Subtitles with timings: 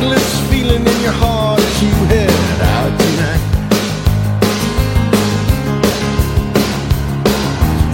[0.00, 3.42] reckless feeling in your heart as you head out tonight.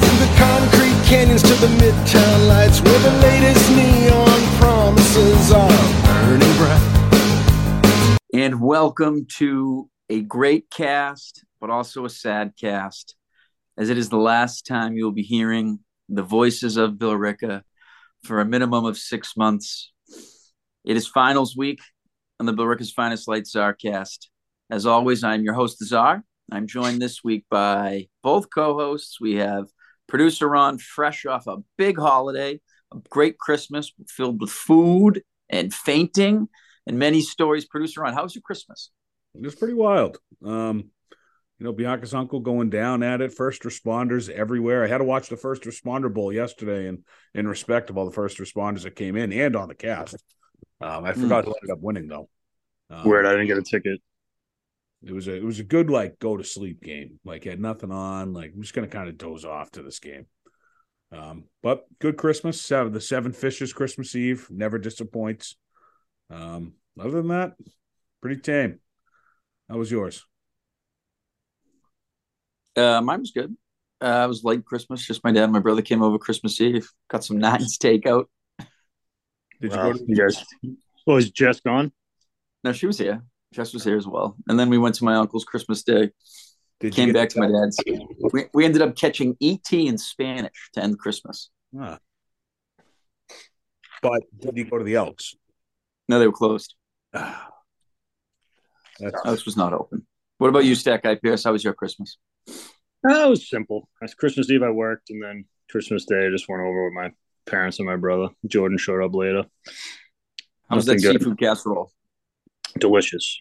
[0.01, 5.69] Through the concrete canyons to the midtown lights where the latest neon promises are
[6.05, 8.19] burning bright.
[8.33, 13.17] And welcome to a great cast, but also a sad cast,
[13.77, 17.65] as it is the last time you'll be hearing the voices of Bill Ricca
[18.23, 19.91] for a minimum of six months.
[20.85, 21.81] It is finals week
[22.39, 24.29] on the Bill Ricca's Finest Light Czarcast.
[24.71, 26.23] As always, I'm your host, Czar.
[26.51, 29.21] I'm joined this week by both co-hosts.
[29.21, 29.67] We have
[30.07, 32.61] producer Ron, fresh off a big holiday,
[32.93, 36.49] a great Christmas filled with food and fainting
[36.87, 37.65] and many stories.
[37.65, 38.91] Producer Ron, how was your Christmas?
[39.35, 40.19] It was pretty wild.
[40.45, 40.91] Um,
[41.59, 44.85] you know, Bianca's uncle going down at it, first responders everywhere.
[44.85, 48.13] I had to watch the first responder bowl yesterday and in respect of all the
[48.13, 50.23] first responders that came in and on the cast.
[50.81, 52.29] Um, I forgot who ended up winning though.
[52.91, 54.01] Um, Weird, I didn't get a ticket.
[55.03, 57.21] It was a it was a good like go to sleep game.
[57.25, 58.33] Like had nothing on.
[58.33, 60.27] Like I'm just gonna kind of doze off to this game.
[61.13, 62.61] Um, but good Christmas.
[62.61, 65.57] Seven, the Seven Fishes Christmas Eve never disappoints.
[66.31, 67.55] Um, other than that,
[68.21, 68.81] pretty tame.
[69.69, 70.25] How was yours?
[72.77, 73.57] Uh, mine was good.
[74.01, 75.07] Uh, it was late Christmas.
[75.07, 76.91] Just my dad and my brother came over Christmas Eve.
[77.09, 78.27] Got some nines takeout.
[79.61, 80.45] Did you go to you guys?
[81.07, 81.93] Well, is Jess gone?
[82.65, 83.23] No, she was here.
[83.53, 84.37] Jess was here as well.
[84.49, 86.11] And then we went to my uncle's Christmas Day.
[86.81, 87.79] Did Came back to my dad's.
[88.33, 91.51] We, we ended up catching ET in Spanish to end Christmas.
[91.79, 91.99] Ah.
[94.03, 95.35] But did you go to the Elks?
[96.09, 96.75] No, they were closed.
[97.15, 97.49] Ah.
[99.01, 100.07] That's House was not open.
[100.39, 101.45] What about you, Stack Guy Pierce?
[101.45, 102.19] How was your Christmas?
[103.09, 103.89] Oh, it was simple.
[104.03, 107.11] It's Christmas Eve, I worked, and then Christmas Day, I just went over with my
[107.47, 108.29] parents and my brother.
[108.47, 109.45] Jordan showed up later.
[110.69, 111.21] How was that good.
[111.21, 111.91] seafood casserole?
[112.79, 113.41] Delicious.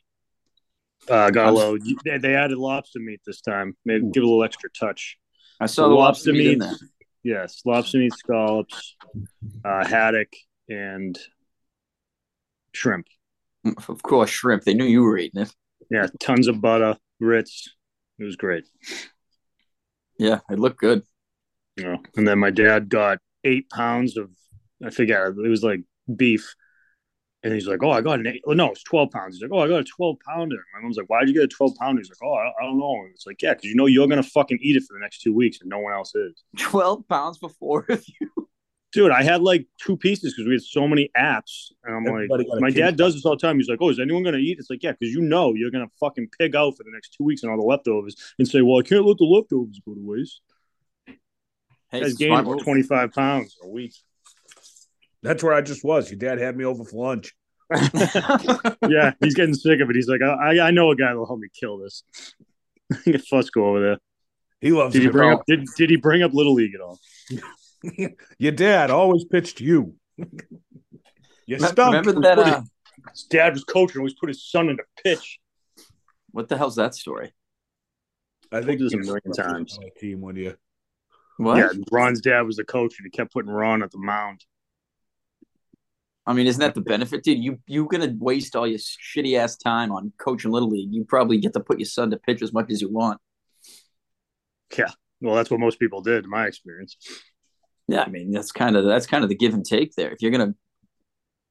[1.09, 1.77] Uh, got a little.
[2.03, 3.75] They, they added lobster meat this time.
[3.85, 5.17] Maybe give it a little extra touch.
[5.59, 6.73] I saw the lobster meat in there.
[7.23, 8.95] Yes, lobster meat, scallops,
[9.63, 10.29] uh, haddock,
[10.69, 11.17] and
[12.71, 13.07] shrimp.
[13.87, 14.63] Of course, shrimp.
[14.63, 15.53] They knew you were eating it.
[15.89, 17.73] Yeah, tons of butter, grits.
[18.19, 18.65] It was great.
[20.17, 21.03] Yeah, it looked good.
[21.77, 21.97] know.
[22.15, 24.29] And then my dad got eight pounds of,
[24.83, 25.81] I forget, it was like
[26.13, 26.55] beef.
[27.43, 28.41] And he's like, "Oh, I got an eight.
[28.47, 31.05] No, it's twelve pounds." He's like, "Oh, I got a twelve pounder." My mom's like,
[31.05, 33.27] "Why'd you get a twelve pounder?" He's like, "Oh, I, I don't know." And it's
[33.27, 35.61] like, "Yeah, because you know you're gonna fucking eat it for the next two weeks,
[35.61, 38.47] and no one else is." 12 pounds for four of you.
[38.93, 42.47] Dude, I had like two pieces because we had so many apps, and I'm Everybody
[42.49, 43.57] like, my dad does this all the time.
[43.57, 45.91] He's like, "Oh, is anyone gonna eat?" It's like, "Yeah," because you know you're gonna
[45.99, 48.79] fucking pig out for the next two weeks and all the leftovers, and say, "Well,
[48.79, 50.41] I can't let the leftovers go to waste."
[51.95, 53.93] Hey, Guys it's gained smart 25 pounds a week.
[55.23, 56.11] That's where I just was.
[56.11, 57.33] Your dad had me over for lunch.
[58.87, 59.95] yeah, he's getting sick of it.
[59.95, 62.03] He's like, I, I know a guy that'll help me kill this.
[63.05, 63.97] Get Fusco over there.
[64.61, 65.11] He loves Did he it.
[65.11, 65.43] bring up?
[65.47, 66.99] Did, did he bring up little league at all?
[68.37, 69.95] Your dad always pitched you.
[70.17, 72.37] you Remember, remember that?
[72.39, 72.61] Uh,
[73.11, 73.99] His dad was coaching.
[73.99, 75.39] Always put his son in the pitch.
[76.31, 77.33] what the hell's that story?
[78.51, 79.79] I think this a million times.
[79.99, 80.55] Team with you.
[81.37, 81.57] What?
[81.57, 84.45] Yeah, Ron's dad was the coach, and he kept putting Ron at the mound.
[86.25, 87.43] I mean, isn't that the benefit, dude?
[87.43, 90.91] You you gonna waste all your shitty ass time on coaching little league?
[90.91, 93.19] You probably get to put your son to pitch as much as you want.
[94.75, 94.91] Yeah,
[95.21, 96.97] well, that's what most people did, in my experience.
[97.87, 100.11] Yeah, I mean that's kind of that's kind of the give and take there.
[100.11, 100.55] If you're gonna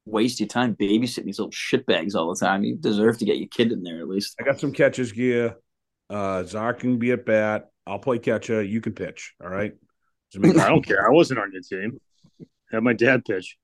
[0.06, 3.48] waste your time babysitting these little shitbags all the time, you deserve to get your
[3.48, 4.34] kid in there at least.
[4.40, 5.56] I got some catcher's gear.
[6.10, 7.70] Uh, Czar can be at bat.
[7.86, 8.62] I'll play catcher.
[8.62, 9.34] You can pitch.
[9.42, 9.72] All right.
[10.32, 11.06] Just make- I don't care.
[11.06, 12.00] I wasn't on your team.
[12.70, 13.56] Had my dad pitch.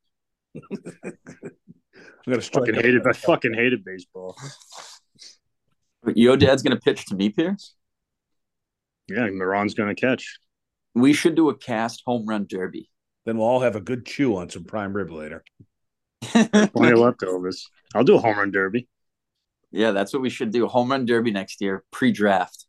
[0.54, 2.84] I'm gonna strike Fucking out.
[2.84, 3.06] hated.
[3.06, 4.36] I fucking hated baseball.
[6.14, 7.74] Your dad's gonna pitch to me, Pierce.
[9.08, 10.38] Yeah, and Ron's gonna catch.
[10.94, 12.90] We should do a cast home run derby.
[13.26, 15.44] Then we'll all have a good chew on some prime rib later.
[16.22, 17.68] Plenty of leftovers.
[17.94, 18.88] I'll do a home run derby.
[19.70, 20.66] Yeah, that's what we should do.
[20.66, 22.66] Home run derby next year, pre-draft.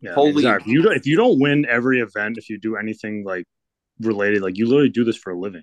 [0.00, 2.48] Yeah, Holy- I mean, Zach, if you don't, if you don't win every event, if
[2.48, 3.44] you do anything like
[4.00, 5.62] related, like you literally do this for a living.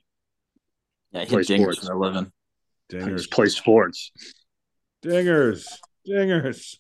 [1.12, 1.88] Yeah, I Play dingers sports.
[1.88, 2.32] for a living.
[2.92, 3.18] Dingers.
[3.18, 4.12] just play sports.
[5.04, 5.68] Dingers.
[6.08, 6.78] Dingers.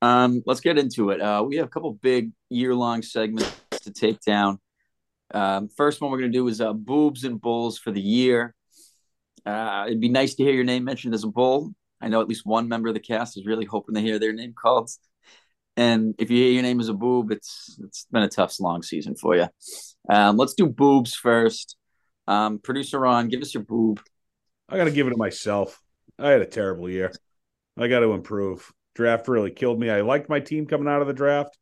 [0.00, 1.20] Um, let's get into it.
[1.20, 3.50] Uh, we have a couple big year-long segments
[3.82, 4.58] to take down.
[5.34, 8.54] Um, first one we're going to do is uh, boobs and bulls for the year.
[9.48, 11.72] Uh, it'd be nice to hear your name mentioned as a bull.
[12.02, 14.34] I know at least one member of the cast is really hoping to hear their
[14.34, 14.90] name called.
[15.74, 18.82] And if you hear your name as a boob, it's it's been a tough, long
[18.82, 19.46] season for you.
[20.10, 21.76] Um, let's do boobs first.
[22.26, 24.02] Um, Producer Ron, give us your boob.
[24.68, 25.80] I got to give it to myself.
[26.18, 27.10] I had a terrible year.
[27.78, 28.70] I got to improve.
[28.94, 29.88] Draft really killed me.
[29.88, 31.56] I liked my team coming out of the draft,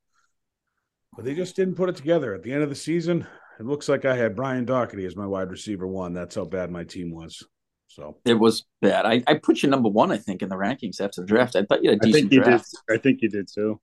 [1.14, 2.34] but they just didn't put it together.
[2.34, 3.28] At the end of the season,
[3.60, 6.14] it looks like I had Brian Doherty as my wide receiver one.
[6.14, 7.46] That's how bad my team was.
[7.96, 9.06] So It was bad.
[9.06, 11.56] I, I put you number one, I think, in the rankings after the draft.
[11.56, 12.70] I thought you had a I decent think you draft.
[12.86, 12.94] did.
[12.94, 13.80] I think you did too.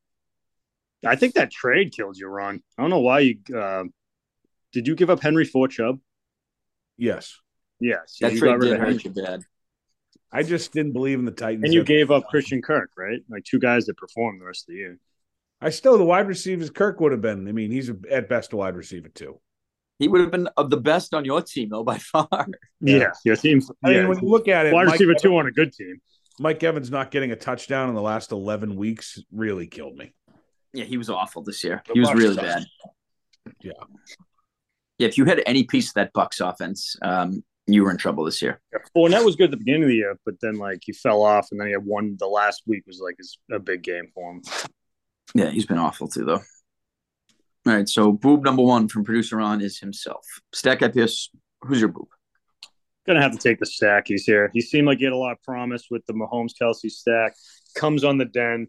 [1.06, 2.62] I think that trade killed you, Ron.
[2.78, 3.40] I don't know why you.
[3.54, 3.86] Uh,
[4.72, 6.00] did you give up Henry for Chubb?
[6.98, 7.40] yes,
[7.80, 8.18] Yes.
[8.22, 8.94] That you trade got rid did of Henry.
[8.94, 9.42] hurt you bad.
[10.32, 11.64] I just didn't believe in the Titans.
[11.66, 13.20] And you gave up Christian Kirk, right?
[13.30, 15.00] Like two guys that performed the rest of the year.
[15.60, 17.48] I still the wide receivers Kirk would have been.
[17.48, 19.40] I mean, he's at best a wide receiver too.
[20.00, 22.28] He would have been of the best on your team, though, by far.
[22.82, 22.98] Yeah.
[22.98, 23.62] Yeah, your team.
[23.84, 25.74] I yeah, mean, when you look at it, wide Mike, receiver two on a good
[25.74, 26.02] team.
[26.40, 30.14] Mike Evans not getting a touchdown in the last eleven weeks really killed me.
[30.74, 31.84] Yeah, he was awful this year.
[31.88, 32.48] The He was Bucs really sucked.
[32.48, 32.66] bad.
[33.62, 33.72] Yeah.
[34.98, 38.24] Yeah, if you had any piece of that Bucs offense, um, you were in trouble
[38.24, 38.60] this year.
[38.72, 41.24] Yeah, that was good at the beginning of the year, but then like he fell
[41.24, 42.16] off, and then he had one.
[42.18, 44.42] The last week was like his, a big game for him.
[45.36, 46.42] Yeah, he's been awful too, though.
[47.66, 50.26] All right, so boob number one from producer Ron is himself.
[50.54, 51.30] Stack IPS,
[51.62, 52.08] who's your boob?
[53.08, 54.08] Gonna have to take the stack.
[54.08, 54.50] He's here.
[54.54, 57.36] He seemed like he had a lot of promise with the Mahomes Kelsey stack.
[57.76, 58.68] Comes on the den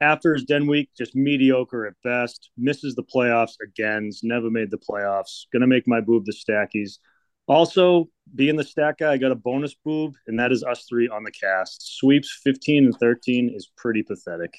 [0.00, 2.50] after his den week, just mediocre at best.
[2.58, 4.10] Misses the playoffs again.
[4.24, 5.46] Never made the playoffs.
[5.52, 6.98] Gonna make my boob the stackies.
[7.46, 11.08] Also, being the stack guy, I got a bonus boob, and that is us three
[11.08, 11.98] on the cast.
[11.98, 14.52] Sweeps 15 and 13 is pretty pathetic.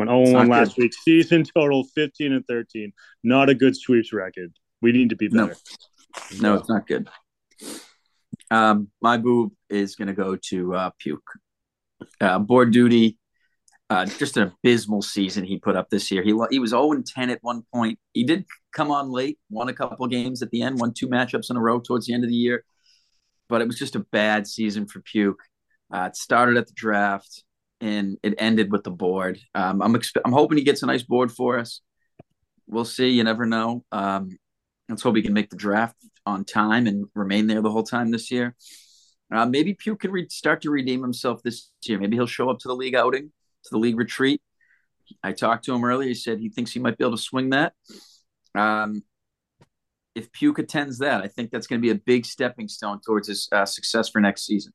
[0.00, 2.90] When 0 It's 1 not last week, season total 15 and 13.
[3.22, 4.50] Not a good sweeps record.
[4.80, 5.48] We need to be No.
[5.48, 5.60] better.
[6.40, 7.06] No, it's not good.
[8.50, 11.22] Um, my boob is going to go to uh, Puke.
[12.18, 13.18] Uh, board duty,
[13.90, 16.22] uh, just an abysmal season he put up this year.
[16.22, 17.98] He he was 0 and 10 at one point.
[18.14, 21.50] He did come on late, won a couple games at the end, won two matchups
[21.50, 22.64] in a row towards the end of the year,
[23.50, 25.42] but it was just a bad season for Puke.
[25.92, 27.44] Uh, it started at the draft
[27.80, 29.38] and it ended with the board.
[29.54, 31.80] Um, I'm expe- I'm hoping he gets a nice board for us.
[32.66, 33.10] We'll see.
[33.10, 33.84] You never know.
[33.90, 34.38] Um,
[34.88, 35.96] let's hope he can make the draft
[36.26, 38.54] on time and remain there the whole time this year.
[39.32, 41.98] Uh, maybe Pugh can re- start to redeem himself this year.
[41.98, 43.32] Maybe he'll show up to the league outing,
[43.64, 44.42] to the league retreat.
[45.22, 46.08] I talked to him earlier.
[46.08, 47.72] He said he thinks he might be able to swing that.
[48.54, 49.02] Um,
[50.14, 53.28] if Puke attends that, I think that's going to be a big stepping stone towards
[53.28, 54.72] his uh, success for next season.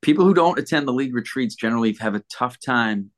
[0.00, 3.10] People who don't attend the league retreats generally have a tough time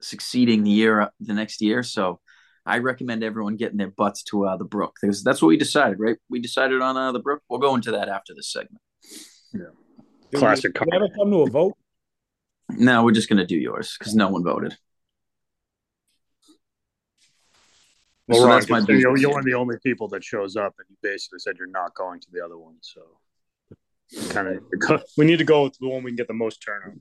[0.00, 1.82] succeeding the year the next year.
[1.82, 2.20] So
[2.66, 6.00] I recommend everyone getting their butts to uh, the Brook because that's what we decided,
[6.00, 6.16] right?
[6.28, 7.42] We decided on uh, the Brook.
[7.48, 8.80] We'll go into that after this segment.
[9.52, 9.66] Yeah.
[10.34, 11.74] Classic we ever come to a vote?
[12.70, 14.76] No, we're just going to do yours because no one voted.
[18.26, 20.56] Well, So Ron, that's my considering you're, you're one of the only people that shows
[20.56, 22.76] up, and you basically said you're not going to the other one.
[22.80, 23.02] So,
[24.30, 26.94] kind of, we need to go with the one we can get the most turnout.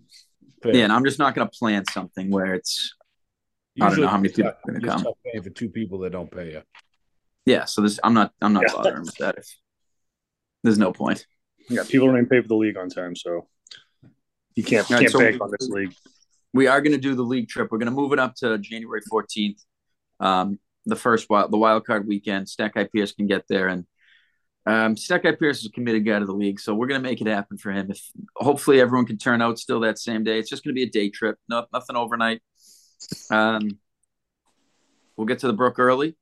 [0.66, 2.94] Yeah, and I'm just not going to plan something where it's
[3.82, 5.04] I don't know how many people tough- are gonna come.
[5.04, 6.62] tough paying for two people that don't pay you.
[7.46, 7.66] yeah.
[7.66, 8.74] So this, I'm not, I'm not Yeah.
[8.76, 9.36] bothering with that.
[9.40, 9.48] If
[10.64, 11.26] there's no point.
[11.70, 13.48] Yeah, people don't even pay for the league on time, so
[14.56, 15.94] you can't All right, can't so- bank on this league.
[16.54, 17.70] we are going to do the league trip.
[17.72, 19.60] We're going to move it up to January 14th.
[20.20, 22.48] Um, the first wild, the wild card weekend.
[22.48, 23.86] Stack Guy Pierce can get there, and
[24.66, 27.08] um, Stack Guy Pierce is a committed guy to the league, so we're going to
[27.10, 27.92] make it happen for him.
[27.92, 28.02] If
[28.36, 30.40] hopefully everyone can turn out still that same day.
[30.40, 32.42] It's just going to be a day trip, no, nothing overnight.
[33.30, 33.78] Um,
[35.18, 36.16] we'll get to the brook early.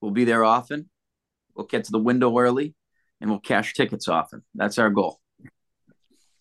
[0.00, 0.90] We'll be there often.
[1.54, 2.74] We'll get to the window early,
[3.20, 4.42] and we'll cash tickets often.
[4.54, 5.20] That's our goal.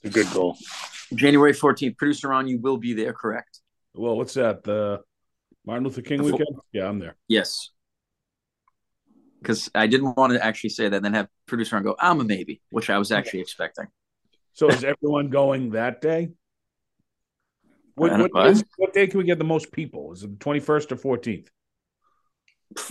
[0.03, 0.57] A good goal.
[1.13, 1.97] January 14th.
[1.97, 3.59] Producer Ron, you will be there, correct?
[3.93, 4.63] Well, what's that?
[4.63, 5.01] The
[5.65, 6.57] Martin Luther King The full- weekend?
[6.73, 7.15] Yeah, I'm there.
[7.29, 7.69] Yes.
[9.43, 12.23] Because I didn't want to actually say that, then have producer on go, I'm a
[12.23, 13.87] maybe, which I was actually expecting.
[14.53, 16.29] So is everyone going that day?
[17.95, 18.49] What, I don't what, know.
[18.49, 20.13] is- what day can we get the most people?
[20.13, 21.47] Is it the 21st or 14th?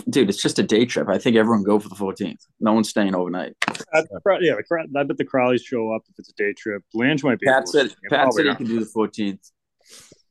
[0.09, 1.09] Dude, it's just a day trip.
[1.09, 2.39] I think everyone go for the 14th.
[2.61, 3.53] No one's staying overnight.
[3.67, 4.03] Uh,
[4.39, 6.83] yeah, the, I bet the Crowleys show up if it's a day trip.
[6.93, 7.47] Lange might be.
[7.47, 9.51] Pat able to- said, Pat said he can do the 14th.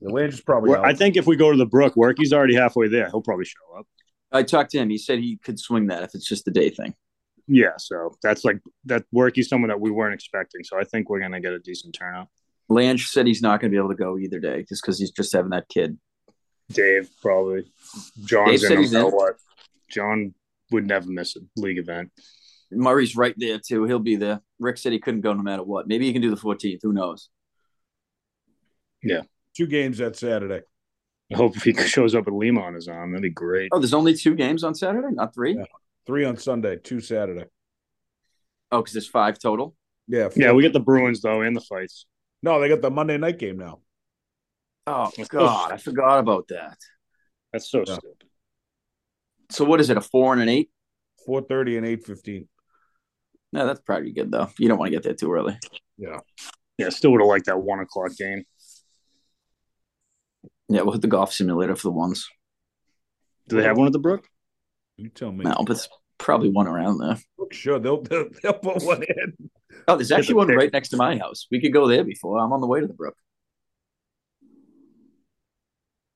[0.01, 0.87] The Lange is probably out.
[0.87, 3.11] I think if we go to the Brook, work, he's already halfway there.
[3.11, 3.87] He'll probably show up.
[4.33, 4.91] I talked to him.
[4.91, 6.95] He said he could swing that if it's just a day thing.
[7.47, 9.05] Yeah, so that's like that.
[9.13, 12.29] Worky's someone that we weren't expecting, so I think we're gonna get a decent turnout.
[12.69, 15.11] Lange said he's not going to be able to go either day just because he's
[15.11, 15.99] just having that kid.
[16.71, 17.71] Dave probably.
[18.25, 19.37] John's Dave in said no he's matter what.
[19.91, 20.35] John
[20.71, 22.11] would never miss a league event.
[22.71, 23.85] Murray's right there, too.
[23.85, 24.41] He'll be there.
[24.59, 25.87] Rick said he couldn't go no matter what.
[25.87, 26.79] Maybe he can do the 14th.
[26.83, 27.29] Who knows?
[29.03, 29.23] Yeah.
[29.55, 30.63] Two games that Saturday.
[31.33, 33.71] I hope if he shows up with Lima is on his arm, that'd be great.
[33.73, 35.57] Oh, there's only two games on Saturday, not three?
[35.57, 35.65] Yeah.
[36.07, 37.45] Three on Sunday, two Saturday.
[38.71, 39.77] Oh, because there's five total.
[40.09, 42.07] Yeah, Yeah, we get the Bruins though and the fights.
[42.43, 43.81] no, they got the Monday night game now.
[44.87, 46.77] Oh God, I forgot about that.
[47.53, 47.95] That's so Yeah.
[47.95, 48.29] stupid.
[49.51, 49.97] So what is it?
[49.97, 50.71] A four and an eight?
[51.25, 52.49] Four thirty and eight fifteen.
[53.53, 54.49] No, that's probably good though.
[54.59, 55.57] You don't want to get there too early.
[55.99, 56.19] Yeah,
[56.79, 58.45] Yeah, still would have liked that one o'clock game.
[60.73, 62.29] Yeah, we'll hit the golf simulator for the ones.
[63.49, 64.27] Do they have one at the Brook?
[64.97, 65.45] you tell me.
[65.45, 67.19] No, but it's probably one around there.
[67.51, 69.51] Sure, they'll, they'll they'll put one in.
[69.87, 71.47] Oh, there's actually one right next to my house.
[71.51, 72.39] We could go there before.
[72.39, 73.17] I'm on the way to the brook.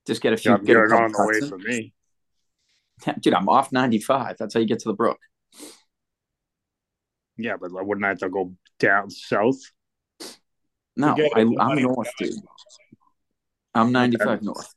[0.07, 0.53] Just get a few.
[0.53, 1.93] Yeah, get a you're not couple on the way cuts for me.
[3.21, 4.37] Dude, I'm off 95.
[4.39, 5.19] That's how you get to the brook.
[7.37, 9.61] Yeah, but like, wouldn't I have to go down south?
[10.97, 12.33] No, I, I'm Money north, dude.
[13.77, 14.75] I'm 95 north.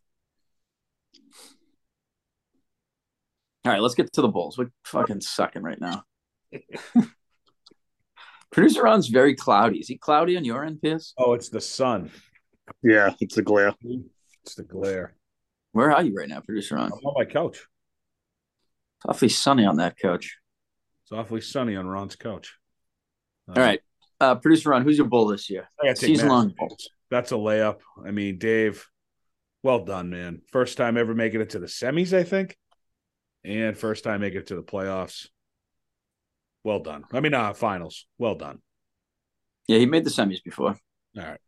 [3.65, 4.57] All right, let's get to the Bulls.
[4.57, 6.03] We're fucking sucking right now.
[8.51, 9.79] Producer Ron's very cloudy.
[9.79, 11.13] Is he cloudy on your end, Pierce?
[11.17, 12.11] Oh, it's the sun.
[12.81, 13.73] Yeah, it's the glare.
[14.43, 15.13] It's the glare.
[15.71, 16.91] Where are you right now, Producer Ron?
[16.91, 17.57] I'm on my couch.
[17.57, 20.37] It's awfully sunny on that couch.
[21.03, 22.57] It's awfully sunny on Ron's couch.
[23.47, 23.81] All right.
[24.19, 25.69] Uh, Producer Ron, who's your bull this year?
[25.83, 26.89] I Season long Stevens.
[27.09, 27.79] That's a layup.
[28.05, 28.87] I mean, Dave,
[29.63, 30.41] well done, man.
[30.51, 32.57] First time ever making it to the semis, I think,
[33.43, 35.27] and first time making it to the playoffs.
[36.63, 37.05] Well done.
[37.11, 38.05] I mean, uh, finals.
[38.17, 38.59] Well done.
[39.67, 40.77] Yeah, he made the semis before.
[41.17, 41.39] All right.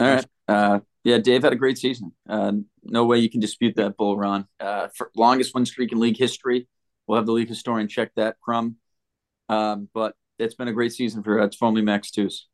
[0.00, 0.26] All right.
[0.46, 2.12] Uh, yeah, Dave had a great season.
[2.28, 2.52] Uh,
[2.84, 4.46] no way you can dispute that, Bull Ron.
[4.60, 6.68] Uh, for longest win streak in league history.
[7.06, 8.76] We'll have the league historian check that, Crumb.
[9.48, 12.46] Um, but it's been a great season for uh, formerly Max Twos.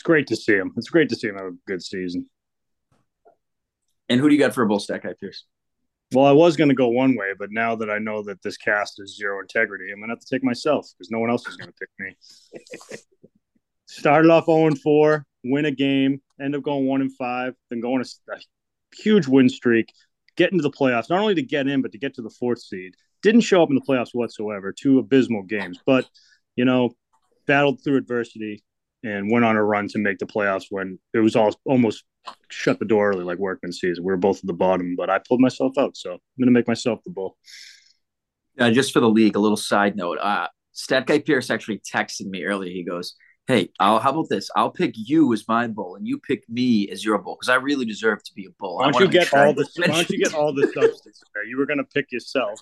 [0.00, 0.72] It's great to see him.
[0.78, 2.24] It's great to see him have a good season.
[4.08, 5.44] And who do you got for a bull stack, I Pierce?
[6.14, 8.56] Well, I was going to go one way, but now that I know that this
[8.56, 11.46] cast is zero integrity, I'm going to have to take myself because no one else
[11.46, 12.16] is going to pick me.
[13.88, 18.02] Started off 0 4, win a game, end up going 1 and 5, then going
[18.02, 18.36] a, a
[18.96, 19.92] huge win streak,
[20.34, 22.62] get into the playoffs, not only to get in, but to get to the fourth
[22.62, 22.94] seed.
[23.20, 26.08] Didn't show up in the playoffs whatsoever, two abysmal games, but,
[26.56, 26.92] you know,
[27.46, 28.64] battled through adversity
[29.02, 32.04] and went on a run to make the playoffs when it was all almost
[32.50, 33.98] shut the door early, like Workman sees.
[33.98, 36.68] We were both at the bottom, but I pulled myself out, so I'm gonna make
[36.68, 37.36] myself the bull.
[38.58, 40.18] Uh, just for the league, a little side note.
[40.18, 42.70] Uh, Stat Guy Pierce actually texted me earlier.
[42.70, 43.14] He goes,
[43.46, 44.48] Hey, I'll, how about this?
[44.54, 47.56] I'll pick you as my bull, and you pick me as your bull because I
[47.56, 48.76] really deserve to be a bull.
[48.76, 51.22] Why I don't you get sure all the Why don't you get all the substance
[51.34, 51.44] there?
[51.44, 52.60] You were gonna pick yourself.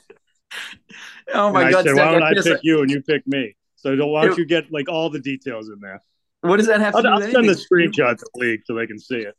[1.34, 1.78] Oh my and God!
[1.80, 3.54] I said, Stat why don't I pick you and you pick me?
[3.76, 6.00] So don't, why don't you get like all the details in there?
[6.40, 7.66] What does that have to I'll, do I'll with send the anything?
[7.70, 9.34] screenshot to the league so they can see it.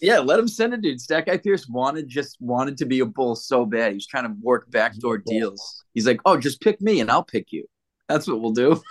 [0.00, 1.00] Yeah, let him send it, dude.
[1.00, 3.92] Stack Guy Pierce wanted just wanted to be a bull so bad.
[3.92, 5.84] He's trying to work backdoor deals.
[5.94, 7.66] He's like, "Oh, just pick me and I'll pick you."
[8.08, 8.82] That's what we'll do.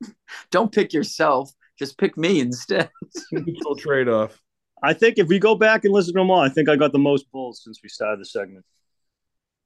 [0.50, 1.50] Don't pick yourself.
[1.78, 2.90] Just pick me instead.
[3.32, 4.38] Mutual trade off.
[4.82, 6.92] I think if we go back and listen to them all, I think I got
[6.92, 8.64] the most bulls since we started the segment.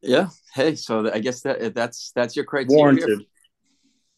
[0.03, 0.29] Yeah.
[0.55, 2.79] Hey, so I guess that if that's that's your criteria.
[2.79, 3.27] Warranted.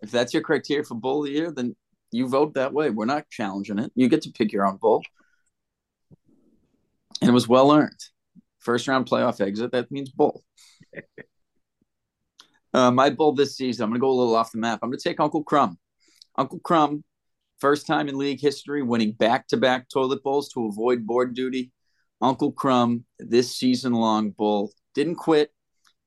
[0.03, 1.75] If that's your criteria for bull of the year, then
[2.15, 2.91] you vote that way.
[2.91, 3.91] We're not challenging it.
[3.95, 5.03] You get to pick your own bull,
[7.21, 8.01] and it was well earned.
[8.61, 9.73] First round playoff exit.
[9.73, 10.45] That means bull.
[12.73, 14.81] Uh, my bull this season, I'm going to go a little off the map.
[14.83, 15.79] I'm going to take Uncle Crumb.
[16.37, 17.05] Uncle Crumb,
[17.61, 21.71] first time in league history, winning back to back toilet bowls to avoid board duty.
[22.21, 25.53] Uncle Crumb, this season long bull, didn't quit,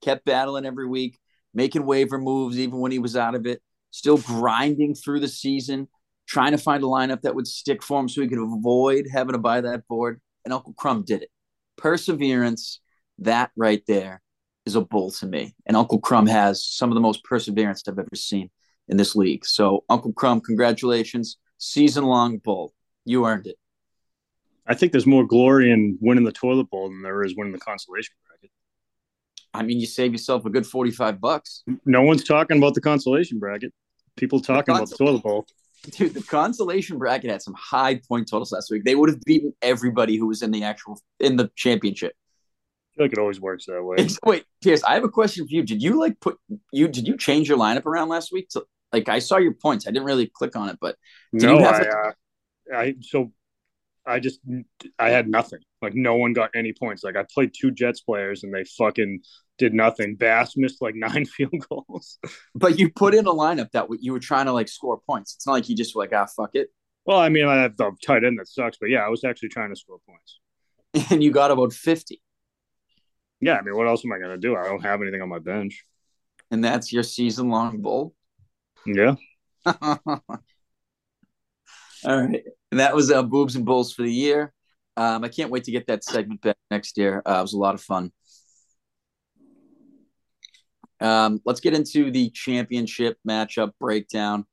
[0.02, 1.18] kept battling every week,
[1.54, 3.62] making waiver moves even when he was out of it,
[3.92, 5.88] still grinding through the season,
[6.28, 9.34] trying to find a lineup that would stick for him so he could avoid having
[9.34, 10.22] to buy that board.
[10.46, 11.30] And Uncle Crumb did it.
[11.78, 12.80] Perseverance,
[13.20, 14.22] that right there
[14.66, 15.56] is a bull to me.
[15.66, 18.50] And Uncle Crumb has some of the most perseverance I've ever seen
[18.88, 19.46] in this league.
[19.46, 21.38] So, Uncle Crumb, congratulations.
[21.58, 22.74] Season long bull.
[23.06, 23.58] You earned it.
[24.68, 27.60] I think there's more glory in winning the toilet bowl than there is winning the
[27.60, 28.52] consolation bracket.
[29.54, 31.64] I mean, you save yourself a good 45 bucks.
[31.86, 33.74] No one's talking about the consolation bracket.
[34.18, 35.46] People talking about the toilet bowl.
[35.84, 38.84] Dude, the consolation bracket had some high point totals last week.
[38.84, 42.14] They would have beaten everybody who was in the actual in the championship.
[42.14, 44.08] I feel like it always works that way.
[44.26, 45.64] Wait, Pierce, I have a question for you.
[45.64, 46.38] Did you like put
[46.72, 48.50] you did you change your lineup around last week?
[48.50, 49.88] To, like I saw your points.
[49.88, 50.96] I didn't really click on it, but
[51.34, 53.32] Did no, you have I, uh, I so
[54.08, 54.40] I just
[54.98, 55.60] I had nothing.
[55.82, 57.04] Like no one got any points.
[57.04, 59.20] Like I played two Jets players and they fucking
[59.58, 60.16] did nothing.
[60.16, 62.18] Bass missed like nine field goals.
[62.56, 65.36] but you put in a lineup that you were trying to like score points.
[65.36, 66.70] It's not like you just were like, ah, fuck it.
[67.06, 69.50] well, I mean I have the tight end that sucks, but yeah, I was actually
[69.50, 70.40] trying to score points.
[71.12, 72.22] And you got about 50.
[73.42, 74.56] Yeah, I mean what else am I gonna do?
[74.56, 75.84] I don't have anything on my bench.
[76.50, 78.16] And that's your season long bull.
[78.86, 79.16] Yeah.
[79.66, 80.22] All
[82.06, 82.44] right.
[82.72, 84.54] And that was uh, Boobs and Bulls for the year.
[84.98, 87.22] Um, I can't wait to get that segment back next year.
[87.26, 88.12] Uh, it was a lot of fun.
[91.00, 94.46] Um, let's get into the championship matchup breakdown.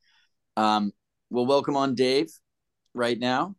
[0.57, 0.93] Um,
[1.31, 2.31] we'll welcome on Dave
[2.95, 3.57] right now,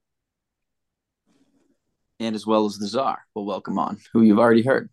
[2.19, 3.23] and as well as the Czar.
[3.33, 4.89] We'll welcome on, who you've already heard.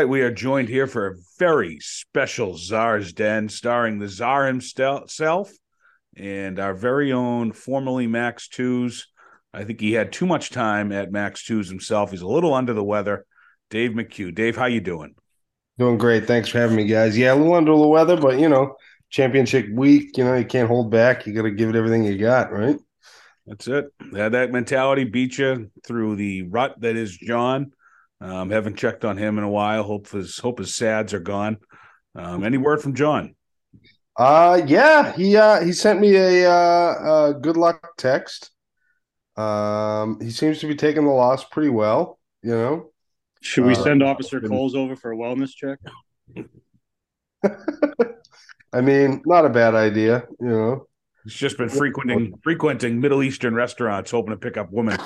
[0.00, 5.52] Right, we are joined here for a very special Czar's Den starring the Czar himself
[6.16, 9.08] and our very own formerly Max Twos.
[9.52, 12.12] I think he had too much time at Max Twos himself.
[12.12, 13.26] He's a little under the weather.
[13.68, 14.34] Dave McHugh.
[14.34, 15.14] Dave, how you doing?
[15.78, 16.26] Doing great.
[16.26, 17.18] Thanks for having me, guys.
[17.18, 18.76] Yeah, a little under the weather, but you know,
[19.10, 21.26] championship week, you know, you can't hold back.
[21.26, 22.78] You got to give it everything you got, right?
[23.46, 23.92] That's it.
[24.16, 27.72] Had that mentality beat you through the rut that is John.
[28.20, 29.82] Um, haven't checked on him in a while.
[29.82, 31.58] Hope his hope his sads are gone.
[32.14, 33.34] Um, any word from John?
[34.16, 38.50] Uh yeah, he uh he sent me a uh, a good luck text.
[39.36, 42.90] Um he seems to be taking the loss pretty well, you know.
[43.40, 45.78] Should we Uh, send Officer Coles over for a wellness check?
[48.72, 50.86] I mean, not a bad idea, you know.
[51.24, 54.98] He's just been frequenting frequenting Middle Eastern restaurants, hoping to pick up women.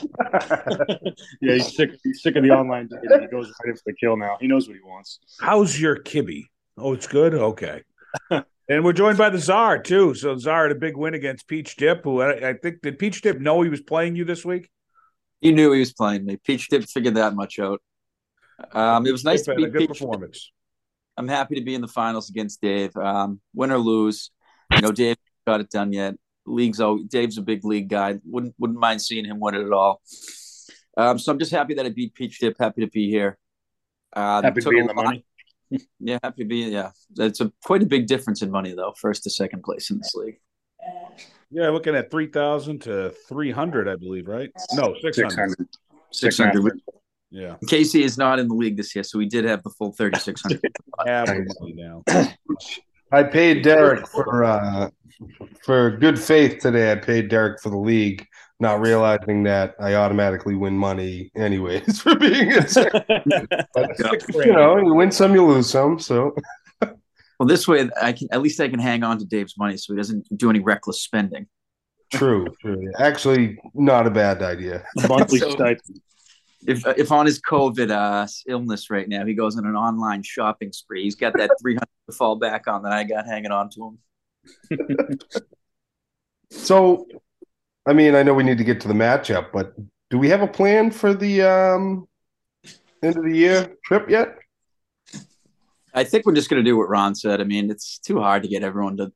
[1.40, 1.90] yeah, he's sick.
[2.02, 3.22] He's sick of the online dating.
[3.22, 4.36] He goes right in for the kill now.
[4.40, 5.18] He knows what he wants.
[5.40, 6.44] How's your kibby?
[6.76, 7.34] Oh, it's good.
[7.34, 7.82] Okay.
[8.30, 10.14] and we're joined by the Czar too.
[10.14, 13.20] So Czar had a big win against Peach Dip, who I, I think did Peach
[13.22, 14.70] Dip know he was playing you this week?
[15.40, 16.36] He knew he was playing me.
[16.36, 17.80] Peach did figure that much out.
[18.72, 19.88] Um, it was nice to Dip had a good Peach.
[19.88, 20.52] performance.
[21.16, 22.96] I'm happy to be in the finals against Dave.
[22.96, 24.30] Um, win or lose,
[24.72, 26.14] you know, Dave got it done yet.
[26.50, 28.18] League's oh, Dave's a big league guy.
[28.24, 30.00] Wouldn't wouldn't mind seeing him win it at all.
[30.96, 32.56] Um, so I'm just happy that I beat Peach Dip.
[32.58, 33.38] Happy to be here.
[34.14, 35.24] Um, Happy to be in the lot- money.
[36.00, 36.56] Yeah, happy to be.
[36.64, 38.92] Yeah, it's a quite a big difference in money though.
[39.00, 40.40] First to second place in this league.
[41.52, 44.50] Yeah, looking at three thousand to three hundred, I believe, right?
[44.72, 45.56] No, six Six hundred.
[45.58, 45.68] hundred.
[46.10, 46.80] Six hundred.
[47.30, 49.92] Yeah, Casey is not in the league this year, so we did have the full
[49.92, 50.60] thirty six hundred.
[51.06, 52.02] half the money now.
[53.12, 54.90] I paid Derek for uh
[55.64, 56.92] for good faith today.
[56.92, 58.26] I paid Derek for the league,
[58.58, 63.04] not realizing that I automatically win money anyways for being in second.
[63.74, 65.98] But, Six you know, you win some, you lose some.
[65.98, 66.34] So
[66.80, 69.92] Well, this way I can at least I can hang on to Dave's money, so
[69.92, 71.46] he doesn't do any reckless spending.
[72.12, 72.90] true, true.
[72.98, 74.84] Actually, not a bad idea.
[75.08, 76.00] Monthly So- stipend.
[76.66, 80.72] If if on his COVID uh, illness right now, he goes on an online shopping
[80.72, 81.04] spree.
[81.04, 83.86] He's got that three hundred to fall back on that I got hanging on to
[83.86, 83.98] him.
[86.50, 87.06] So,
[87.86, 89.74] I mean, I know we need to get to the matchup, but
[90.10, 92.08] do we have a plan for the um
[93.02, 94.36] end of the year trip yet?
[95.94, 97.40] I think we're just gonna do what Ron said.
[97.40, 99.12] I mean, it's too hard to get everyone to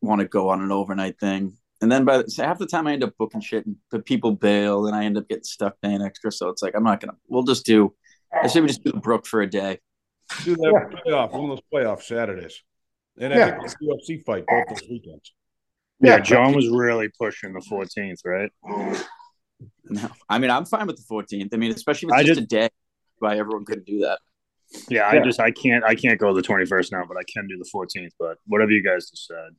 [0.00, 1.56] want to go on an overnight thing.
[1.80, 3.98] And then by the, so half the time I end up booking shit and the
[3.98, 6.30] people bail and I end up getting stuck paying extra.
[6.30, 7.92] So it's like I'm not gonna we'll just do
[8.32, 9.80] I say we just do the Brook for a day.
[10.44, 12.62] Do that playoff, one of those playoff Saturdays.
[13.18, 13.58] And I Yeah.
[13.58, 15.34] think the UFC fight both those weekends.
[16.00, 18.50] Yeah, Yeah, John was really pushing the 14th, right?
[19.84, 20.08] No.
[20.28, 21.52] I mean I'm fine with the fourteenth.
[21.54, 22.68] I mean, especially if it's I just just- a day
[23.18, 24.18] why everyone couldn't do that.
[24.88, 27.58] Yeah, I just I can't I can't go the 21st now, but I can do
[27.58, 28.12] the 14th.
[28.18, 29.50] But whatever you guys decide.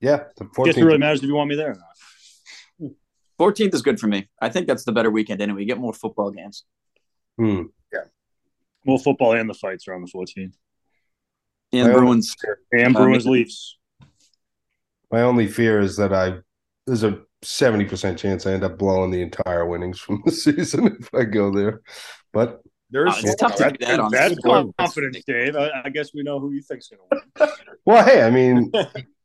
[0.00, 0.84] Yeah, the I guess it 14th.
[0.86, 2.92] really matters if you want me there or not.
[3.38, 4.28] 14th is good for me.
[4.40, 5.60] I think that's the better weekend anyway.
[5.62, 6.64] You get more football games.
[7.36, 7.62] Hmm.
[8.84, 10.54] Well, football and the fights are on the 14th.
[11.72, 12.36] And Well, Bruins.
[12.72, 13.78] And Uh, Bruins maybe- Leafs.
[15.10, 16.38] My only fear is that I
[16.86, 20.96] there's a seventy percent chance I end up blowing the entire winnings from the season
[21.00, 21.82] if I go there.
[22.32, 24.34] But There's Oh, it's tough to do that on That's
[24.78, 25.54] confidence, Dave.
[25.56, 27.50] I, I guess we know who you think's going to win.
[27.84, 28.70] well, hey, I mean,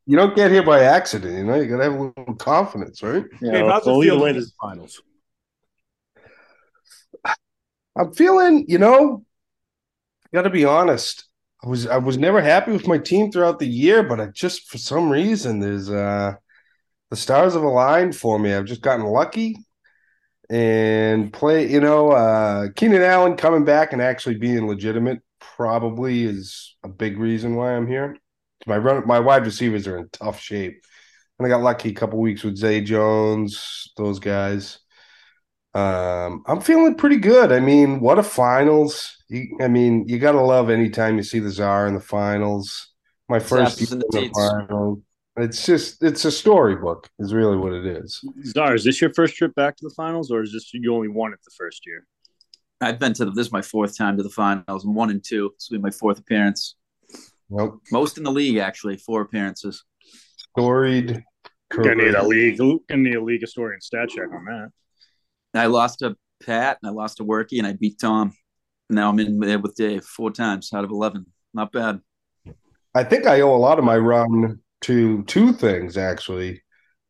[0.06, 1.38] you don't get here by accident.
[1.38, 3.26] You know, you gotta have a little confidence, right?
[3.42, 5.02] Yeah, Dave, how's it well, feel either way, in there's the finals?
[7.96, 9.26] I'm feeling, you know,
[10.34, 11.27] gotta be honest.
[11.64, 14.70] I was I was never happy with my team throughout the year, but I just
[14.70, 16.34] for some reason there's uh
[17.10, 18.54] the stars have aligned for me.
[18.54, 19.58] I've just gotten lucky
[20.50, 26.76] and play, you know, uh Keenan Allen coming back and actually being legitimate probably is
[26.84, 28.18] a big reason why I'm here.
[28.68, 30.84] My run my wide receivers are in tough shape.
[31.40, 34.80] And I got lucky a couple weeks with Zay Jones, those guys.
[35.74, 37.52] Um, I'm feeling pretty good.
[37.52, 39.16] I mean, what a finals!
[39.30, 42.94] You, I mean, you gotta love anytime you see the Czar in the finals.
[43.30, 45.04] My first asses in in the the final.
[45.40, 48.24] It's just it's a storybook, is really what it is.
[48.46, 51.10] Czar, is this your first trip back to the finals, or is this you only
[51.10, 52.08] won it the first year?
[52.82, 54.84] I've been to the, this is my fourth time to the finals.
[54.84, 55.52] I'm one and two.
[55.56, 56.76] This will be my fourth appearance.
[57.50, 57.82] Nope.
[57.92, 59.84] Most in the league, actually, four appearances.
[60.38, 61.24] Storied.
[61.70, 64.72] Gonna need a league, gonna need a league historian stat check on that.
[65.54, 68.34] I lost to Pat and I lost to Worky and I beat Tom.
[68.90, 71.26] Now I'm in there with Dave four times out of 11.
[71.54, 72.02] Not bad.
[72.94, 76.64] I think I owe a lot of my run to two things actually.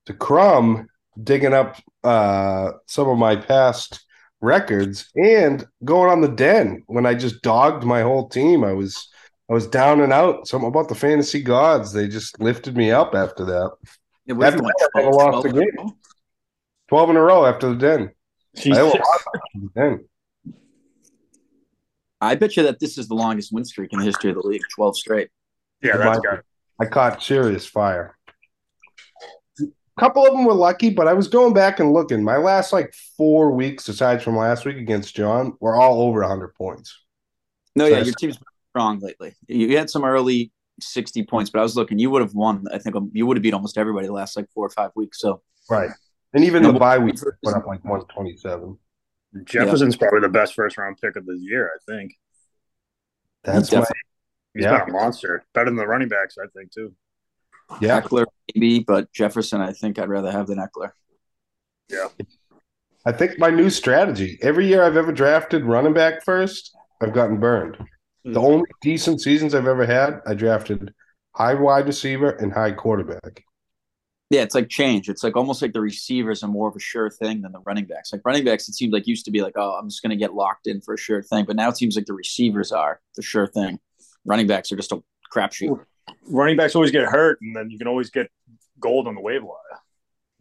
[0.06, 0.88] To Crumb
[1.22, 4.06] digging up uh some of my past
[4.40, 8.64] records and going on the den when I just dogged my whole team.
[8.64, 9.10] I was
[9.50, 10.48] I was down and out.
[10.48, 11.94] Something about the fantasy gods.
[11.94, 13.72] They just lifted me up after that.
[14.26, 15.92] It was After you won that, I 12 lost the 12?
[16.90, 18.12] 12 in a row after the den.
[18.66, 19.22] I owe a lot
[19.54, 20.06] to the den.
[22.20, 24.48] I bet you that this is the longest win streak in the history of the
[24.48, 25.30] league 12 straight.
[25.82, 26.40] Yeah, that's got
[26.80, 28.18] I caught serious fire.
[29.60, 32.24] A couple of them were lucky, but I was going back and looking.
[32.24, 36.54] My last like four weeks, aside from last week against John, were all over 100
[36.56, 36.96] points.
[37.76, 39.36] No, So yeah, your team's been strong lately.
[39.48, 42.66] You had some early 60 points, but I was looking, you would have won.
[42.72, 44.92] I think um, you would have beat almost everybody the last like four or five
[44.96, 45.20] weeks.
[45.20, 45.90] So Right.
[46.38, 48.78] And even No, the bye week but- put up like 127.
[49.44, 51.72] Jefferson's probably the best first round pick of the year.
[51.76, 52.14] I think
[53.44, 54.02] That's why He my definitely-
[54.54, 54.86] he's Yeah.
[54.86, 55.46] been a monster.
[55.54, 56.94] Better than the running backs, I think too.
[57.82, 58.02] yeah.
[58.02, 60.92] Ekeler, maybe, but Jefferson, I think I'd rather have than Ekeler.
[61.90, 62.10] Yeah.
[63.06, 64.38] I think my new strategy.
[64.42, 67.78] Every year I've ever drafted running back first, I've gotten burned.
[68.26, 68.34] Hmm.
[68.34, 70.94] The only decent seasons I've ever had, I drafted
[71.36, 73.44] high wide receiver and high quarterback.
[74.30, 75.08] Yeah, it's like change.
[75.08, 77.86] It's like almost like the receivers are more of a sure thing than the running
[77.86, 78.12] backs.
[78.12, 80.18] Like running backs, it seemed like used to be like, oh, I'm just going to
[80.18, 81.46] get locked in for a sure thing.
[81.46, 83.80] But now it seems like the receivers are the sure thing.
[84.26, 85.02] Running backs are just a
[85.34, 85.80] crapshoot.
[86.30, 88.30] Running backs always get hurt, and then you can always get
[88.80, 89.80] gold on the waiver wire.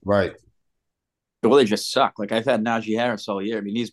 [0.05, 0.35] Right.
[1.43, 2.19] Well, they just suck.
[2.19, 3.59] Like I've had Najee Harris all year.
[3.59, 3.93] I mean, he's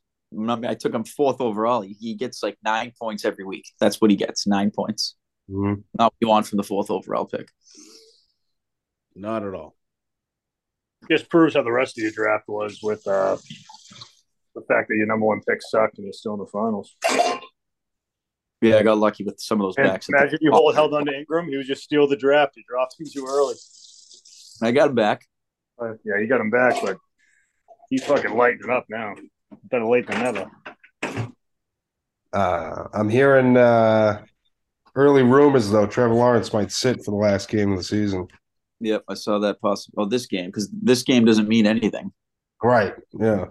[0.66, 1.82] I took him fourth overall.
[1.82, 3.66] He, he gets like nine points every week.
[3.80, 4.48] That's what he gets.
[4.48, 5.16] Nine points.
[5.50, 5.84] Mhm.
[5.98, 7.50] Not what you want from the fourth overall pick.
[9.16, 9.76] Not at all.
[11.10, 13.38] Just proves how the rest of your draft was with uh,
[14.56, 16.96] the fact that your number one pick sucked and you're still in the finals.
[18.62, 20.08] Yeah, I got lucky with some of those And backs.
[20.08, 22.54] imagine you hold held on to Engram, he was just steal the draft.
[22.56, 23.56] He dropped him too early.
[24.62, 25.26] I got him back.
[25.82, 26.98] Uh, yeah, you got him back, but
[27.90, 29.16] he's fucking lighting up now.
[29.66, 30.50] Better late than never.
[32.32, 34.24] Uh, I'm hearing uh,
[34.96, 38.28] early rumors though Trevor Lawrence might sit for the last game of the season.
[38.84, 40.04] Yep, I saw that possible.
[40.04, 42.12] Oh, this game because this game doesn't mean anything.
[42.62, 42.94] Right.
[43.12, 43.46] Yeah.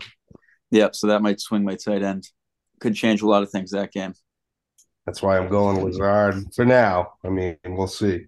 [0.70, 2.28] Yep, so that might swing my tight end.
[2.80, 4.14] Could change a lot of things that game.
[5.06, 7.14] That's why I'm going Lazard for now.
[7.24, 8.26] I mean, we'll see.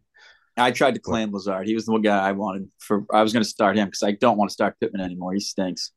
[0.56, 1.66] I tried to claim Lazard.
[1.66, 3.04] He was the one guy I wanted for.
[3.12, 5.32] I was going to start him because I don't want to start Pittman anymore.
[5.32, 5.92] He stinks.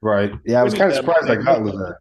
[0.00, 0.32] Right.
[0.44, 1.96] Yeah, I was kind of surprised I got Lazard.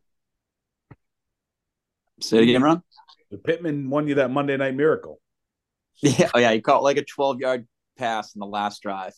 [2.21, 2.81] Say it again, Ron.
[3.29, 5.19] The Pittman won you that Monday Night Miracle.
[6.03, 9.13] Yeah, oh yeah, he caught like a twelve yard pass in the last drive,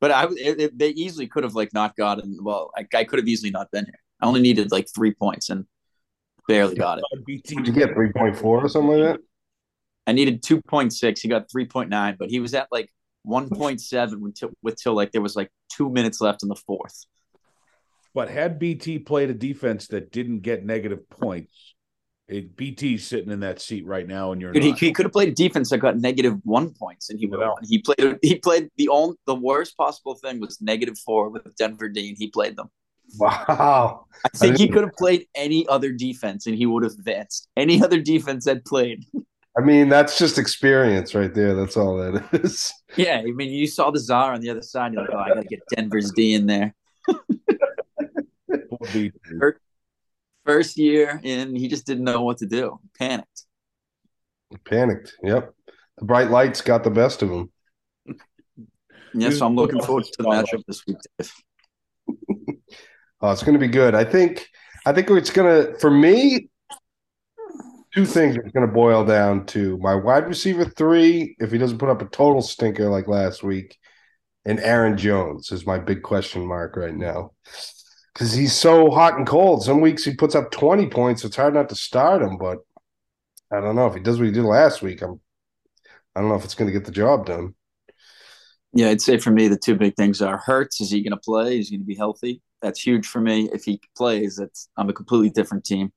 [0.00, 2.38] but I it, it, they easily could have like not gotten.
[2.42, 4.00] Well, I, I could have easily not been here.
[4.20, 5.66] I only needed like three points and
[6.48, 7.04] barely got it.
[7.44, 9.20] Did you get 3.4 or something like that?
[10.06, 11.20] I needed two point six.
[11.20, 12.90] He got three point nine, but he was at like
[13.22, 16.56] one point seven until with till like there was like two minutes left in the
[16.56, 17.06] fourth.
[18.14, 21.73] But had BT played a defense that didn't get negative points,
[22.28, 24.78] it, BT's sitting in that seat right now, and you're Dude, he, not.
[24.78, 27.62] he could have played defense that got negative one points, and he would have won.
[27.64, 28.18] He played.
[28.22, 32.14] He played the only the worst possible thing was negative four with Denver Dean.
[32.18, 32.70] He played them.
[33.18, 34.06] Wow.
[34.24, 37.48] I think he didn't- could have played any other defense, and he would have advanced.
[37.56, 39.04] Any other defense that played.
[39.56, 41.54] I mean, that's just experience right there.
[41.54, 42.72] That's all that is.
[42.96, 44.94] Yeah, I mean, you saw the czar on the other side.
[44.94, 46.74] You're like, oh, I got to get Denver's D in there.
[47.06, 49.12] Poor BT.
[50.44, 52.78] First year, and he just didn't know what to do.
[52.98, 53.44] Panicked.
[54.64, 55.14] Panicked.
[55.22, 55.54] Yep.
[55.98, 57.50] The bright lights got the best of him.
[59.16, 60.96] Yeah, so I'm looking forward to the matchup this week.
[63.20, 63.94] Oh, it's going to be good.
[63.94, 64.46] I think.
[64.84, 65.78] I think it's going to.
[65.78, 66.50] For me,
[67.94, 71.34] two things are going to boil down to my wide receiver three.
[71.38, 73.78] If he doesn't put up a total stinker like last week,
[74.44, 77.30] and Aaron Jones is my big question mark right now
[78.14, 79.64] because he's so hot and cold.
[79.64, 81.24] Some weeks he puts up twenty points.
[81.24, 82.58] It's hard not to start him, but
[83.52, 85.02] I don't know if he does what he did last week.
[85.02, 85.20] I'm.
[86.16, 87.54] I don't know if it's going to get the job done.
[88.72, 90.80] Yeah, I'd say for me, the two big things are Hurts.
[90.80, 91.58] Is he going to play?
[91.58, 92.40] Is he going to be healthy?
[92.62, 93.48] That's huge for me.
[93.52, 95.92] If he plays, that's I'm a completely different team.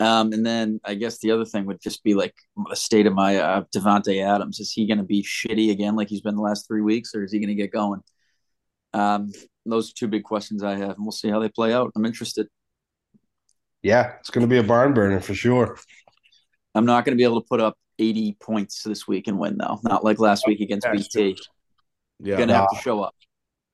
[0.00, 2.34] Um, and then I guess the other thing would just be like
[2.68, 4.58] the state of my uh, Davante Adams.
[4.58, 7.22] Is he going to be shitty again like he's been the last three weeks, or
[7.24, 8.00] is he going to get going?
[8.94, 9.30] Um,
[9.66, 11.92] those are two big questions I have, and we'll see how they play out.
[11.94, 12.48] I'm interested.
[13.82, 15.76] Yeah, it's going to be a barn burner for sure.
[16.74, 19.58] I'm not going to be able to put up 80 points this week and win
[19.58, 19.78] though.
[19.84, 21.36] Not like last week against That's BT.
[22.20, 22.36] Yeah.
[22.36, 23.14] Gonna have to show up.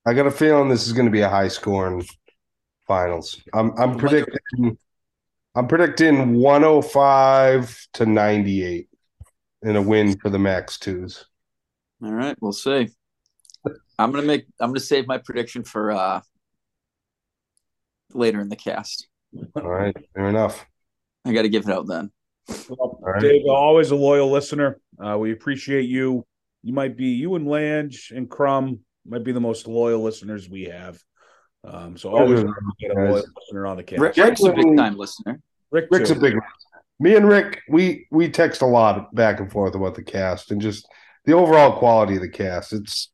[0.07, 2.07] I got a feeling this is going to be a high scoring
[2.87, 3.40] finals.
[3.53, 4.79] I'm I'm predicting
[5.55, 8.88] I'm predicting 105 to 98
[9.62, 11.27] in a win for the Max twos.
[12.03, 12.90] All right, we'll see.
[13.99, 14.47] I'm gonna make.
[14.61, 16.21] I'm gonna save my prediction for uh
[18.13, 19.09] later in the cast.
[19.57, 20.65] All right, fair enough.
[21.25, 22.11] I got to give it out then.
[22.69, 23.21] Well, right.
[23.21, 24.81] Dave, always a loyal listener.
[24.99, 26.25] Uh, we appreciate you.
[26.63, 30.65] You might be you and Lange and Crumb might be the most loyal listeners we
[30.65, 30.99] have.
[31.65, 32.53] Um, so always Guys.
[32.81, 34.01] get a loyal listener on the cast.
[34.01, 35.41] Rick, Rick's a big time listener.
[35.71, 36.21] Rick, Rick's a too.
[36.21, 36.35] big
[37.01, 40.61] me and Rick, we we text a lot back and forth about the cast and
[40.61, 40.89] just
[41.25, 42.73] the overall quality of the cast.
[42.73, 43.11] It's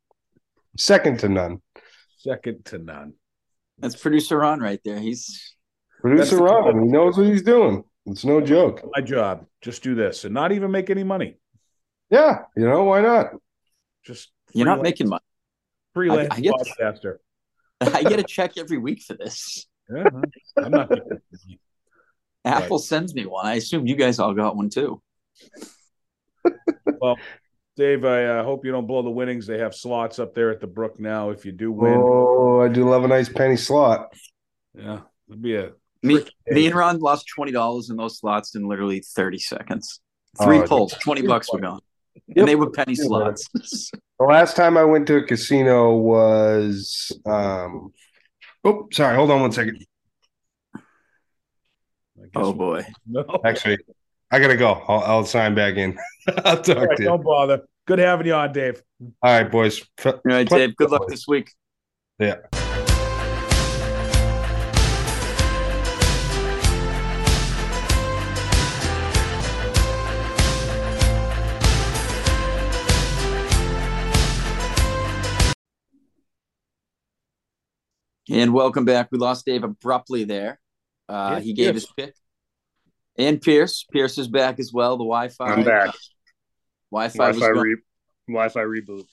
[0.76, 1.60] second to none.
[2.18, 3.14] second to none.
[3.78, 4.98] That's producer Ron right there.
[4.98, 5.54] He's
[6.00, 7.82] Producer That's the- Ron, he knows what he's doing.
[8.06, 8.82] It's no joke.
[8.94, 11.38] My job, just do this and not even make any money.
[12.10, 13.28] Yeah, you know why not?
[14.04, 15.22] Just you're not making money.
[15.94, 17.16] freelance I- I get- podcaster.
[17.80, 19.66] I get a check every week for this.
[19.90, 20.04] Yeah,
[20.56, 20.90] I'm not.
[20.90, 21.60] making money.
[22.44, 23.46] Apple sends me one.
[23.46, 25.02] I assume you guys all got one too.
[27.00, 27.16] Well,
[27.76, 29.46] Dave, I uh, hope you don't blow the winnings.
[29.46, 31.30] They have slots up there at the Brook now.
[31.30, 34.14] If you do win, Oh, I do love a nice penny slot.
[34.78, 38.68] yeah, it'd be a Me, me and Ron lost twenty dollars in those slots in
[38.68, 40.00] literally thirty seconds.
[40.42, 41.80] Three Oh, pulls, twenty bucks were gone,
[42.28, 42.36] Yep.
[42.36, 43.04] and they were penny Yeah.
[43.06, 43.90] slots.
[44.20, 47.92] The last time I went to a casino was um
[48.62, 49.84] oh sorry, hold on one second.
[50.76, 50.78] I
[52.22, 52.86] guess oh we- boy!
[53.08, 53.24] No.
[53.44, 53.78] Actually,
[54.34, 54.82] I gotta go.
[54.88, 55.96] I'll, I'll sign back in.
[56.44, 57.08] I'll talk All right, to you.
[57.08, 57.60] don't bother.
[57.86, 58.82] Good having you on, Dave.
[59.22, 59.80] All right, boys.
[60.04, 60.74] All right, Dave.
[60.74, 61.52] Good luck this week.
[62.18, 62.38] Yeah.
[78.30, 79.08] And welcome back.
[79.12, 80.58] We lost Dave abruptly there.
[81.08, 81.82] Uh, Yeah, he gave Pierce.
[81.84, 82.14] his pick.
[83.16, 83.84] And Pierce.
[83.92, 84.96] Pierce is back as well.
[84.96, 85.44] The Wi-Fi.
[85.46, 85.94] I'm back.
[86.90, 87.76] Wi-Fi, Wi-Fi re-
[88.28, 89.04] Wi-Fi reboot.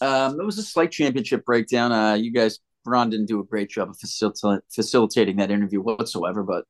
[0.00, 1.92] Um, it was a slight championship breakdown.
[1.92, 6.42] Uh, you guys, Ron didn't do a great job of facilita- facilitating that interview whatsoever,
[6.42, 6.64] but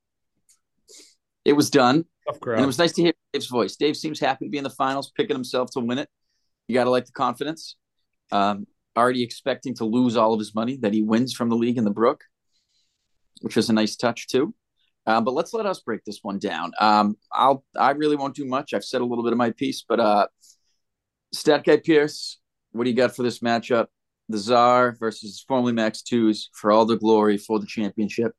[1.45, 2.05] it was done.
[2.27, 3.77] Tough And it was nice to hear Dave's voice.
[3.77, 6.09] Dave seems happy to be in the finals, picking himself to win it.
[6.67, 7.77] You got to like the confidence.
[8.33, 11.79] Um, already expecting to lose all of his money that he wins from the league
[11.79, 12.25] in the Brook,
[13.43, 14.55] which is a nice touch too.
[15.07, 16.73] Um, but let's let us break this one down.
[16.81, 18.75] Um, I'll I really won't do much.
[18.75, 20.27] I've said a little bit of my piece, but uh,
[21.33, 22.39] Stat Guy Pierce,
[22.73, 23.87] what do you got for this matchup?
[24.29, 28.33] The Czar versus formerly Max Twos for all the glory for the championship.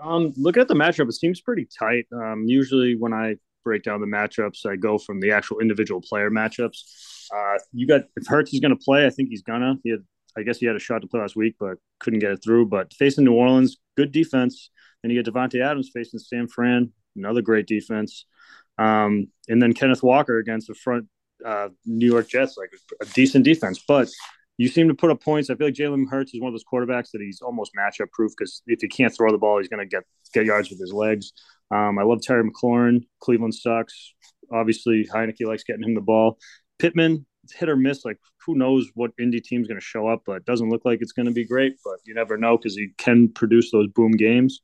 [0.00, 2.06] Um, looking at the matchup, it seems pretty tight.
[2.12, 6.30] Um, usually when I break down the matchups, I go from the actual individual player
[6.30, 7.28] matchups.
[7.34, 9.76] Uh, you got if Hurts is going to play, I think he's gonna.
[9.82, 10.00] He had,
[10.36, 12.66] I guess he had a shot to play last week, but couldn't get it through.
[12.66, 14.70] But facing New Orleans, good defense.
[15.02, 18.26] Then you get Davante Adams facing Sam Fran, another great defense.
[18.78, 21.06] Um, and then Kenneth Walker against the front
[21.44, 23.82] uh, New York Jets, like a decent defense.
[23.86, 24.08] But
[24.58, 25.50] you seem to put up points.
[25.50, 28.32] I feel like Jalen Hurts is one of those quarterbacks that he's almost matchup proof
[28.36, 30.92] because if he can't throw the ball, he's going to get get yards with his
[30.92, 31.32] legs.
[31.70, 33.04] Um, I love Terry McLaurin.
[33.20, 34.14] Cleveland sucks.
[34.52, 36.38] Obviously, Heinicke likes getting him the ball.
[36.78, 38.04] Pittman, hit or miss.
[38.04, 40.98] Like who knows what Indy team's going to show up, but it doesn't look like
[41.00, 41.74] it's going to be great.
[41.84, 44.60] But you never know because he can produce those boom games.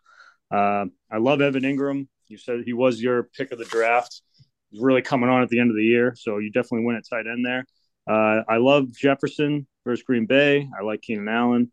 [0.50, 2.08] Uh, I love Evan Engram.
[2.28, 4.22] You said he was your pick of the draft.
[4.70, 7.04] He's really coming on at the end of the year, so you definitely win at
[7.08, 7.64] tight end there.
[8.08, 10.68] Uh, I love Jefferson versus Green Bay.
[10.78, 11.72] I like Keenan Allen.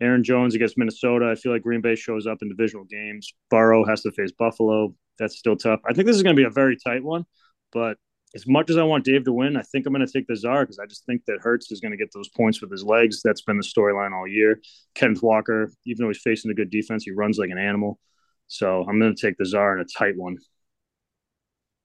[0.00, 1.30] Aaron Jones against Minnesota.
[1.30, 3.32] I feel like Green Bay shows up in divisional games.
[3.50, 4.94] Burrow has to face Buffalo.
[5.18, 5.80] That's still tough.
[5.88, 7.24] I think this is going to be a very tight one,
[7.72, 7.96] but
[8.34, 10.36] as much as I want Dave to win, I think I'm going to take the
[10.36, 12.84] Czar because I just think that Hurts is going to get those points with his
[12.84, 13.22] legs.
[13.22, 14.60] That's been the storyline all year.
[14.94, 17.98] Kenneth Walker, even though he's facing a good defense, he runs like an animal.
[18.46, 20.36] So I'm going to take the Czar in a tight one.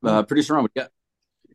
[0.04, 0.92] Uh, Producer Ron, what you got?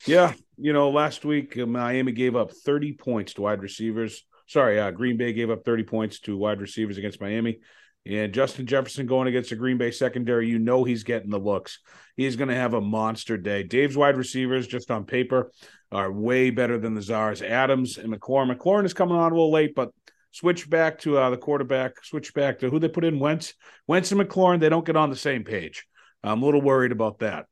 [0.06, 4.24] Yeah, you know, last week uh, Miami gave up 30 points to wide receivers.
[4.46, 7.58] Sorry, uh, Green Bay gave up 30 points to wide receivers against Miami.
[8.06, 11.80] And Justin Jefferson going against the Green Bay secondary, you know he's getting the looks.
[12.16, 13.64] He's going to have a monster day.
[13.64, 15.50] Dave's wide receivers, just on paper,
[15.90, 17.42] are way better than the Czars.
[17.42, 18.56] Adams and McLaurin.
[18.56, 19.90] McLaurin is coming on a little late, but
[20.36, 23.54] switch back to uh, the quarterback, switch back to who they put in Wentz.
[23.86, 25.86] Wentz and McLaurin, they don't get on the same page.
[26.22, 27.46] I'm a little worried about that.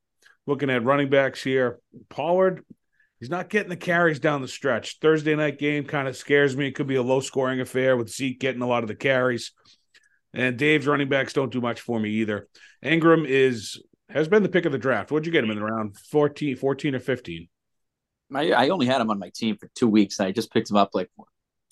[0.46, 1.78] Looking at running backs here,
[2.10, 2.62] Pollard,
[3.18, 4.98] he's not getting the carries down the stretch.
[5.00, 6.66] Thursday night game kind of scares me.
[6.66, 9.52] It could be a low scoring affair with Zeke getting a lot of the carries.
[10.34, 12.48] And Dave's running backs don't do much for me either.
[12.84, 15.10] Engram is has been the pick of the draft.
[15.10, 17.48] What'd you get him in around 14, 14 or 15?
[18.34, 20.18] I, I only had him on my team for two weeks.
[20.18, 21.08] And I just picked him up like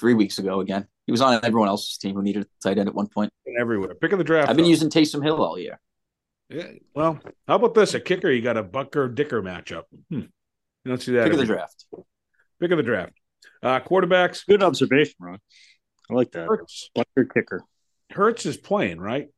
[0.01, 0.87] three weeks ago again.
[1.07, 3.33] He was on everyone else's team who needed a tight end at one point.
[3.59, 3.95] Everywhere.
[3.95, 4.49] Pick of the draft.
[4.49, 4.71] I've been though.
[4.71, 5.81] using Taysom Hill all year.
[6.49, 6.69] Yeah.
[6.95, 7.95] Well, how about this?
[7.95, 9.85] A kicker, you got a Butker Tucker matchup.
[10.11, 10.21] Hmm.
[10.85, 11.25] You don't see that.
[11.25, 11.87] Pick of the draft.
[12.61, 13.13] Pick of the draft.
[13.63, 14.47] Uh, quarterbacks.
[14.47, 15.39] Good observation, Ron.
[16.11, 16.49] I like that.
[16.49, 16.91] Hurts.
[16.95, 17.63] Bucker kicker.
[18.11, 19.29] Hurts is playing, right?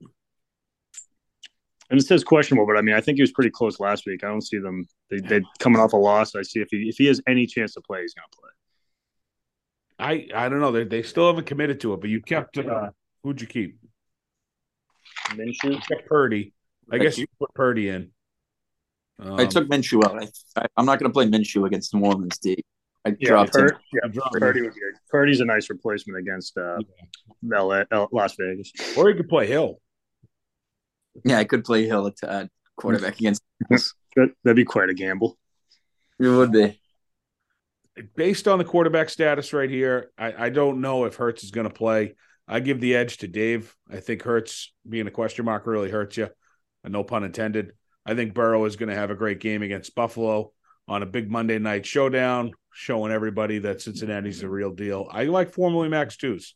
[1.90, 4.24] And it says questionable, but I mean, I think he was pretty close last week.
[4.24, 4.86] I don't see them.
[5.10, 6.34] They they coming off a loss.
[6.34, 8.50] I see if he if he has any chance to play, he's gonna play.
[9.98, 10.72] I I don't know.
[10.72, 12.90] They they still haven't committed to it, but you kept uh,
[13.22, 13.78] who'd you keep?
[15.30, 15.72] Minshew.
[15.72, 16.52] You kept Purdy.
[16.90, 18.10] I guess you put Purdy in.
[19.18, 20.20] Um, I took Minshew out.
[20.22, 20.26] I,
[20.60, 22.62] I, I'm not going to play Minshew against New Orleans D.
[23.06, 23.68] I Yeah, dropped him.
[23.68, 24.94] Pur- yeah, Purdy would be good.
[25.08, 26.78] Purdy's a nice replacement against uh,
[27.42, 28.72] LA, L- Las Vegas.
[28.96, 29.80] or you could play Hill.
[31.24, 33.42] Yeah, I could play Hill at uh, quarterback against.
[33.70, 35.38] That, that'd be quite a gamble.
[36.18, 36.80] It would be.
[38.16, 41.68] Based on the quarterback status right here, I, I don't know if Hurts is going
[41.68, 42.14] to play.
[42.46, 43.74] I give the edge to Dave.
[43.90, 46.28] I think Hurts being a question mark really hurts you.
[46.84, 47.72] No pun intended.
[48.04, 50.52] I think Burrow is going to have a great game against Buffalo
[50.86, 55.08] on a big Monday night showdown, showing everybody that Cincinnati's the real deal.
[55.10, 56.54] I like formally max twos.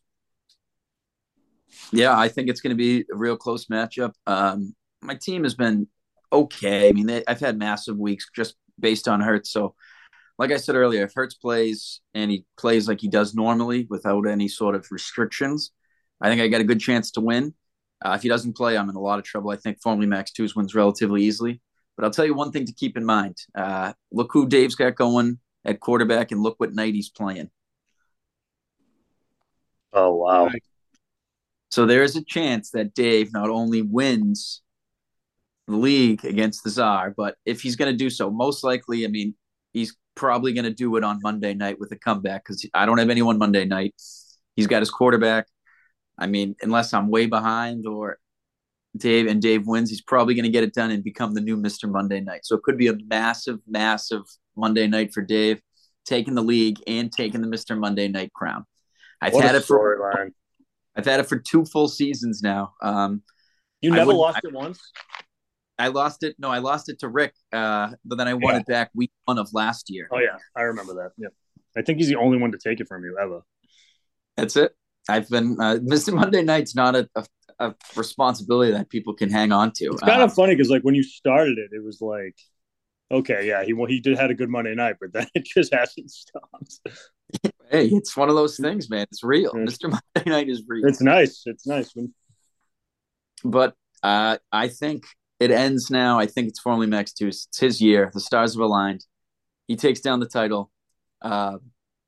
[1.91, 4.13] Yeah, I think it's going to be a real close matchup.
[4.27, 5.87] Um, my team has been
[6.31, 6.89] okay.
[6.89, 9.51] I mean, they, I've had massive weeks just based on Hurts.
[9.51, 9.75] So,
[10.39, 14.25] like I said earlier, if Hurts plays and he plays like he does normally without
[14.25, 15.71] any sort of restrictions,
[16.21, 17.53] I think I got a good chance to win.
[18.03, 19.51] Uh, if he doesn't play, I'm in a lot of trouble.
[19.51, 21.61] I think formerly Max Twos wins relatively easily.
[21.97, 23.35] But I'll tell you one thing to keep in mind.
[23.53, 27.49] Uh, look who Dave's got going at quarterback, and look what night he's playing.
[29.91, 30.49] Oh wow!
[31.69, 34.61] So there is a chance that Dave not only wins
[35.67, 39.09] the league against the Czar, but if he's going to do so, most likely, I
[39.09, 39.35] mean,
[39.73, 42.97] he's probably going to do it on Monday night with a comeback because I don't
[42.97, 43.93] have anyone Monday night.
[44.55, 45.47] He's got his quarterback.
[46.17, 48.17] I mean, unless I'm way behind or
[48.97, 51.55] Dave and Dave wins, he's probably going to get it done and become the new
[51.55, 51.89] Mr.
[51.89, 52.41] Monday night.
[52.43, 54.23] So it could be a massive, massive
[54.57, 55.61] Monday night for Dave,
[56.05, 57.77] taking the league and taking the Mr.
[57.79, 58.65] Monday night crown.
[59.21, 60.31] I've What had a it for storyline.
[60.95, 62.73] I've had it for two full seasons now.
[62.81, 63.21] Um,
[63.81, 64.79] You never wouldn't- lost it once.
[65.79, 66.35] I lost it.
[66.37, 68.59] No, I lost it to Rick, uh, but then I won Yeah.
[68.59, 70.07] it back week one of last year.
[70.11, 71.11] Oh yeah, I remember that.
[71.17, 71.29] Yeah,
[71.75, 73.41] I think he's the only one to take it from you ever.
[74.37, 74.75] That's it.
[75.07, 76.13] I've been uh, Mr.
[76.13, 77.25] Monday Night's not a, a,
[77.59, 79.85] a responsibility that people can hang on to.
[79.85, 82.35] It's kind Uh, of funny because like when you started it, it was like,
[83.11, 85.73] okay, yeah, he well, he did had a good Monday night, but then it just
[85.73, 86.79] hasn't stopped.
[87.71, 89.07] hey, it's one of those things, man.
[89.11, 89.51] It's real.
[89.53, 89.89] Mr.
[90.15, 90.85] Monday Night is real.
[90.85, 91.43] It's nice.
[91.45, 91.95] It's nice.
[91.95, 92.13] When,
[93.43, 95.05] but uh, I think
[95.39, 96.19] it ends now.
[96.19, 97.27] I think it's formally Max too.
[97.27, 98.11] It's his year.
[98.13, 99.05] The stars have aligned.
[99.67, 100.71] He takes down the title.
[101.21, 101.57] Uh,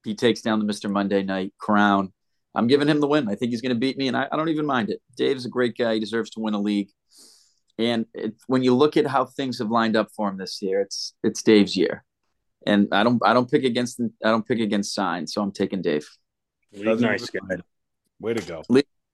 [0.03, 0.89] he takes down the Mr.
[0.89, 2.11] Monday Night crown.
[2.53, 3.29] I'm giving him the win.
[3.29, 5.01] I think he's going to beat me, and I, I don't even mind it.
[5.15, 5.93] Dave's a great guy.
[5.93, 6.89] He deserves to win a league.
[7.77, 10.81] And it, when you look at how things have lined up for him this year,
[10.81, 12.03] it's it's Dave's year.
[12.67, 15.81] And I don't I don't pick against I don't pick against sign, so I'm taking
[15.81, 16.07] Dave.
[17.01, 17.39] nice guy.
[18.19, 18.63] Way to go.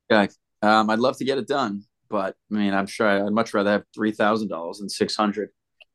[0.10, 0.30] guy.
[0.62, 3.72] Um, I'd love to get it done, but I mean, I'm sure I'd much rather
[3.72, 5.50] have three thousand dollars than six hundred.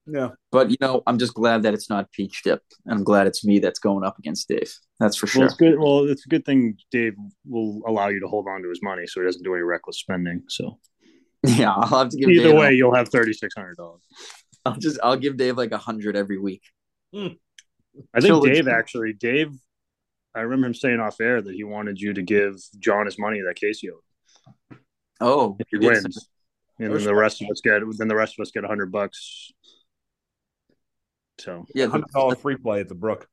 [0.06, 0.30] Yeah.
[0.50, 3.44] But you know, I'm just glad that it's not peach dip, and I'm glad it's
[3.44, 4.72] me that's going up against Dave.
[4.98, 5.44] That's for Well, sure.
[5.44, 5.78] it's good.
[5.78, 7.14] Well, it's a good thing Dave
[7.46, 9.98] will allow you to hold on to his money, so he doesn't do any reckless
[9.98, 10.42] spending.
[10.48, 10.78] So
[11.46, 14.00] Yeah, I'll have to give either Dave, way, you'll have thirty six hundred dollars.
[14.64, 16.62] I'll just I'll give Dave like a hundred every week.
[17.14, 17.28] Hmm.
[18.14, 19.52] I think Dave actually, Dave,
[20.34, 23.40] I remember him saying off air that he wanted you to give John his money
[23.46, 24.78] that Casey owed.
[25.22, 26.28] Oh, If he you did wins,
[26.78, 28.90] and then the rest of us get then the rest of us get a hundred
[28.92, 29.52] bucks.
[31.38, 33.28] So Yeah, Hundred dollar free play at the Brook.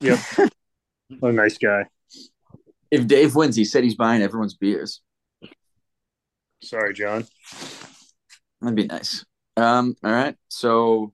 [0.00, 0.50] what
[1.22, 1.86] a nice guy.
[2.90, 5.00] if Dave wins, he said he's buying everyone's beers.
[6.62, 7.26] Sorry, John.
[8.60, 9.24] That'd be nice.
[9.56, 10.36] Um, all right.
[10.48, 11.12] So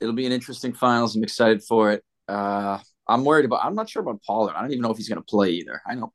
[0.00, 1.16] it'll be an interesting finals.
[1.16, 2.02] I'm excited for it.
[2.26, 4.54] Uh, I'm worried about, I'm not sure about Pollard.
[4.54, 5.80] I don't even know if he's going to play either.
[5.86, 6.12] I know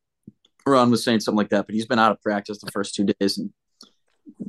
[0.66, 3.06] Ron was saying something like that, but he's been out of practice the first two
[3.06, 3.52] days, and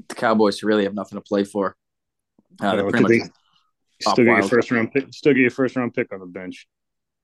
[0.08, 1.76] the Cowboys really have nothing to play for.
[2.62, 3.30] Uh, I they're pretty could much,
[4.00, 5.06] Still get your first round pick.
[5.12, 6.66] Still get your first round pick on the bench.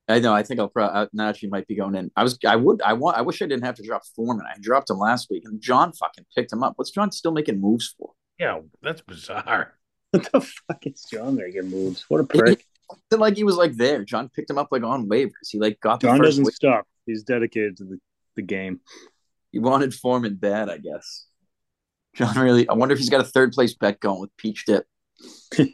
[0.08, 0.34] I know.
[0.34, 2.10] I think I'll probably Najee might be going in.
[2.16, 2.38] I was.
[2.46, 2.82] I would.
[2.82, 3.16] I want.
[3.16, 4.46] I wish I didn't have to drop Foreman.
[4.46, 6.74] I dropped him last week, and John fucking picked him up.
[6.76, 8.12] What's John still making moves for?
[8.38, 9.74] Yeah, that's bizarre.
[10.12, 12.04] What the fuck is John making moves?
[12.08, 12.66] What a prick.
[13.12, 14.02] It, like he was like there.
[14.04, 15.30] John picked him up like on waivers.
[15.48, 16.30] He like got the John first.
[16.30, 16.88] doesn't wa- stop.
[17.06, 18.00] He's dedicated to the,
[18.40, 18.80] the game.
[19.52, 21.26] he wanted Foreman bad, I guess.
[22.14, 22.68] John really.
[22.68, 24.84] I wonder if he's got a third place bet going with Peach Dip.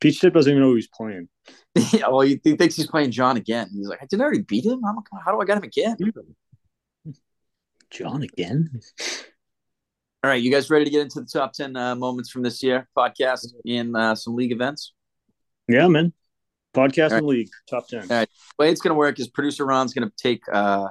[0.00, 1.28] Peach Dip doesn't even know who he's playing.
[1.92, 3.68] yeah, well, he, he thinks he's playing John again.
[3.72, 4.80] He's like, I didn't already beat him.
[4.82, 5.96] How, how do I get him again?
[7.90, 8.80] John again?
[10.24, 12.62] All right, you guys ready to get into the top ten uh, moments from this
[12.62, 14.92] year podcast in uh, some league events?
[15.68, 16.12] Yeah, man.
[16.74, 18.02] Podcast All and league top ten.
[18.02, 18.28] All right.
[18.58, 20.88] The way it's going to work is producer Ron's going to take uh,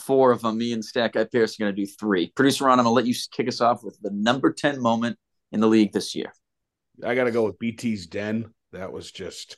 [0.00, 0.58] four of them.
[0.58, 2.32] Me and Stat Guy Pierce are going to do three.
[2.34, 5.18] Producer Ron, I'm going to let you kick us off with the number 10 moment
[5.52, 6.32] in the league this year.
[7.04, 8.52] I got to go with BT's Den.
[8.72, 9.56] That was just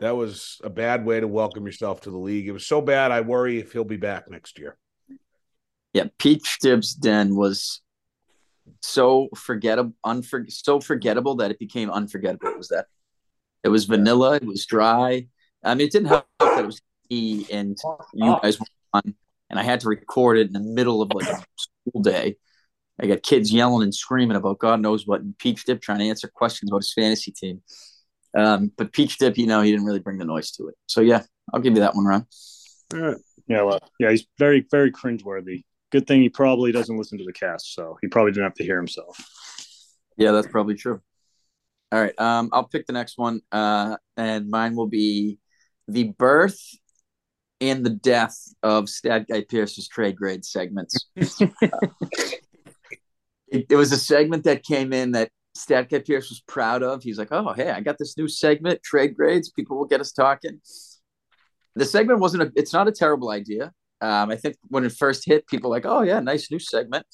[0.00, 2.48] that was a bad way to welcome yourself to the league.
[2.48, 3.12] It was so bad.
[3.12, 4.78] I worry if he'll be back next year.
[5.92, 7.82] Yeah, Peach Dib's Den was
[8.80, 12.48] so forgettable, unfor- so forgettable that it became unforgettable.
[12.48, 12.86] It was that
[13.62, 15.26] it was vanilla, it was dry.
[15.62, 17.76] I mean, it didn't help that it was he and
[18.14, 19.14] you guys were on,
[19.50, 22.36] and I had to record it in the middle of like a school day.
[23.00, 26.08] I got kids yelling and screaming about God knows what, and Peach Dip trying to
[26.08, 27.62] answer questions about his fantasy team.
[28.36, 30.74] Um, but Peach Dip, you know, he didn't really bring the noise to it.
[30.86, 31.22] So yeah,
[31.52, 32.26] I'll give you that one, Ron.
[32.94, 33.16] All right.
[33.48, 35.64] Yeah, well, yeah, he's very, very cringeworthy.
[35.90, 38.64] Good thing he probably doesn't listen to the cast, so he probably didn't have to
[38.64, 39.18] hear himself.
[40.16, 41.00] Yeah, that's probably true.
[41.90, 45.38] All right, um, I'll pick the next one, uh, and mine will be
[45.88, 46.60] the birth
[47.60, 51.06] and the death of Stat Guy Pierce's trade grade segments.
[51.16, 52.40] it,
[53.50, 57.02] it was a segment that came in that Stat Guy Pierce was proud of.
[57.02, 59.50] He's like, "Oh, hey, I got this new segment, trade grades.
[59.50, 60.60] People will get us talking."
[61.76, 62.52] The segment wasn't a.
[62.56, 63.72] It's not a terrible idea.
[64.00, 67.06] Um, I think when it first hit, people were like, "Oh yeah, nice new segment."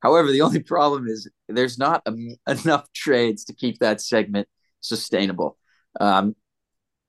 [0.00, 4.48] However, the only problem is there's not em- enough trades to keep that segment
[4.80, 5.58] sustainable.
[6.00, 6.36] Um,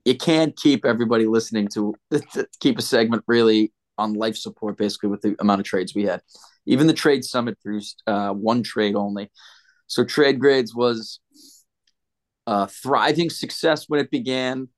[0.09, 1.93] you can't keep everybody listening to,
[2.33, 6.05] to keep a segment really on life support, basically, with the amount of trades we
[6.05, 6.21] had.
[6.65, 9.29] Even the trade summit produced uh, one trade only.
[9.87, 11.19] So trade grades was
[12.47, 14.69] a thriving success when it began,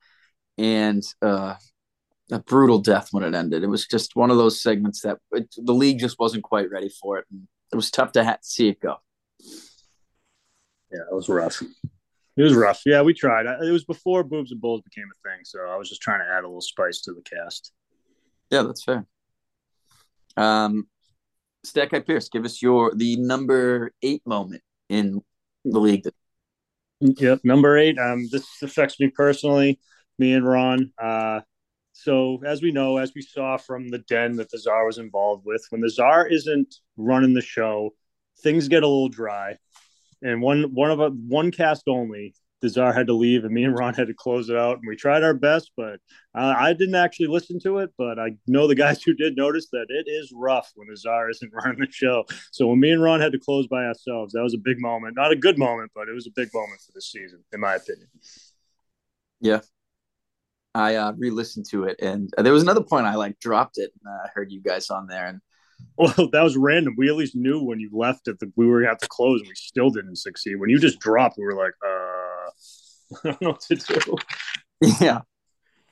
[0.58, 1.56] and uh,
[2.30, 3.64] a brutal death when it ended.
[3.64, 6.90] It was just one of those segments that it, the league just wasn't quite ready
[6.90, 7.26] for it.
[7.32, 8.98] And it was tough to ha- see it go.
[10.92, 11.62] Yeah, it was rough.
[12.38, 12.82] It was rough.
[12.86, 13.46] Yeah, we tried.
[13.46, 16.26] It was before boobs and bulls became a thing, so I was just trying to
[16.26, 17.74] add a little spice to the cast.
[18.50, 19.06] Yeah, that's fair.
[20.38, 20.88] Um,
[21.64, 25.22] Stat Guy Pierce, give us your the number eight moment in
[25.66, 26.06] the league.
[27.02, 27.98] Yep, number eight.
[28.00, 29.80] Um, this affects me personally,
[30.18, 30.92] me and Ron.
[31.02, 31.42] Uh,
[31.94, 35.46] so as we know, as we saw from the den that the czar was involved
[35.46, 37.92] with, when the czar isn't running the show,
[38.42, 39.58] things get a little dry.
[40.22, 43.63] And one one of a one cast only, the czar had to leave, and me
[43.63, 44.78] and Ron had to close it out.
[44.78, 45.99] And we tried our best, but
[46.36, 47.89] uh, I didn't actually listen to it.
[47.97, 51.30] But I know the guys who did notice that it is rough when the czar
[51.30, 52.26] isn't running the show.
[52.51, 55.15] So when me and Ron had to close by ourselves, that was a big moment.
[55.15, 57.76] Not a good moment, but it was a big moment for this season, in my
[57.76, 58.07] opinion.
[59.39, 59.61] Yeah.
[60.74, 63.91] I uh, re-listened to it, and there was another point I like dropped it.
[64.07, 65.41] I uh, heard you guys on there, and
[65.98, 66.96] well, that was random.
[66.98, 69.08] We at least knew when you left it that we were going to have to
[69.08, 70.56] close, and we still didn't succeed.
[70.56, 74.16] When you just dropped, we were like, uh, I don't know what to do.
[75.00, 75.22] Yeah,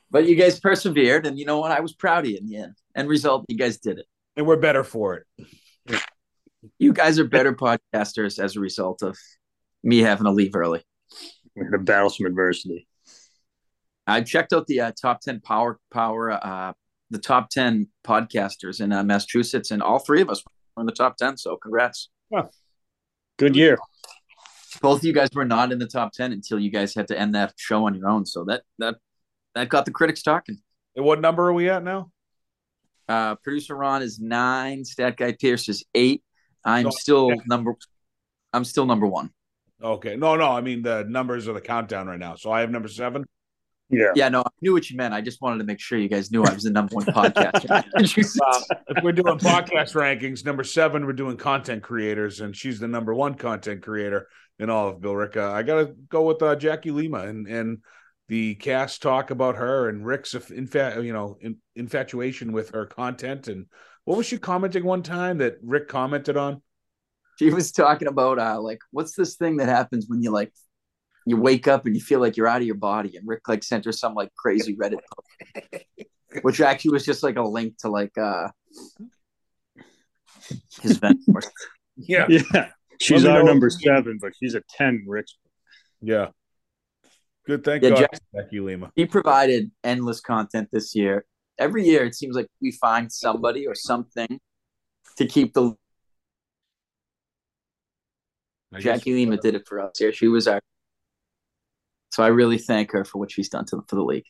[0.09, 1.71] but you guys persevered, and you know what?
[1.71, 2.73] I was proud of you in the end.
[2.95, 6.01] End result, you guys did it, and we're better for it.
[6.77, 9.17] You guys are better podcasters as a result of
[9.83, 10.83] me having to leave early.
[11.55, 12.87] We had to battle some adversity.
[14.07, 16.73] I checked out the uh, top ten power power uh,
[17.09, 20.43] the top ten podcasters in uh, Massachusetts, and all three of us
[20.75, 21.37] were in the top ten.
[21.37, 22.09] So congrats!
[22.29, 22.49] Wow.
[23.37, 23.77] Good year.
[24.81, 27.19] Both of you guys were not in the top ten until you guys had to
[27.19, 28.25] end that show on your own.
[28.25, 28.95] So that that
[29.55, 30.59] that got the critics talking.
[30.95, 32.11] And what number are we at now?
[33.07, 34.85] Uh, Producer Ron is nine.
[34.85, 36.23] Stat Guy Pierce is eight.
[36.63, 37.41] I'm no, still yeah.
[37.47, 37.75] number.
[38.53, 39.31] I'm still number one.
[39.81, 40.15] Okay.
[40.15, 40.51] No, no.
[40.51, 42.35] I mean the numbers are the countdown right now.
[42.35, 43.25] So I have number seven.
[43.89, 44.11] Yeah.
[44.15, 45.13] Yeah, no, I knew what you meant.
[45.13, 47.69] I just wanted to make sure you guys knew I was the number one podcast.
[47.69, 47.81] uh,
[48.87, 53.15] if we're doing podcast rankings, number seven, we're doing content creators, and she's the number
[53.15, 54.27] one content creator
[54.59, 55.51] in all of Billerica.
[55.51, 57.79] I gotta go with uh, Jackie Lima and and
[58.27, 63.47] the cast talk about her and Rick's infa- you know in, infatuation with her content
[63.47, 63.65] and
[64.05, 66.61] what was she commenting one time that Rick commented on?
[67.39, 70.53] She was talking about uh like what's this thing that happens when you like
[71.25, 73.15] you wake up and you feel like you're out of your body.
[73.17, 75.85] And Rick like sent her some like crazy Reddit post,
[76.41, 78.47] which actually was just like a link to like uh
[80.81, 81.19] his vent.
[81.97, 82.25] Yeah.
[82.29, 82.69] Yeah.
[83.01, 85.37] She's our number seven, but she's a 10, Rick's.
[86.01, 86.29] Yeah.
[87.45, 87.63] Good.
[87.63, 88.91] Thank Yeah, God, Jack- Becky Lima.
[88.95, 91.25] he provided endless content this year.
[91.57, 94.39] Every year, it seems like we find somebody or something
[95.17, 95.75] to keep the
[98.73, 100.11] I guess- Jackie Lima did it for us here.
[100.13, 100.59] She was our.
[102.09, 104.25] So I really thank her for what she's done to for the league.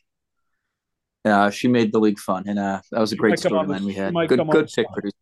[1.24, 3.94] Uh, she made the league fun, and uh, that was a She great storyline we
[3.94, 4.12] had.
[4.28, 5.16] Good, good pick producer.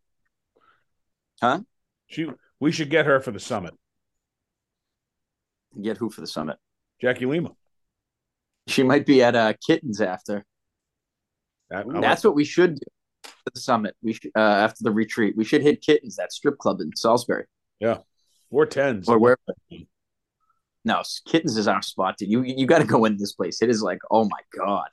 [1.41, 1.59] Huh?
[2.07, 2.27] She.
[2.61, 3.73] We should get her for the summit.
[5.81, 6.57] Get who for the summit?
[7.01, 7.51] Jackie Lima.
[8.67, 10.45] She might be at uh, Kittens after.
[11.69, 12.85] That- That's what we should do.
[13.53, 16.81] The summit, we should, uh, after the retreat, we should hit Kittens, that strip club
[16.81, 17.45] in Salisbury,
[18.51, 19.07] or tens.
[19.09, 19.37] or where.
[20.85, 22.29] No, Kittens is our spot, dude.
[22.29, 23.61] You you got to go in this place.
[23.61, 24.87] It is like, oh my god.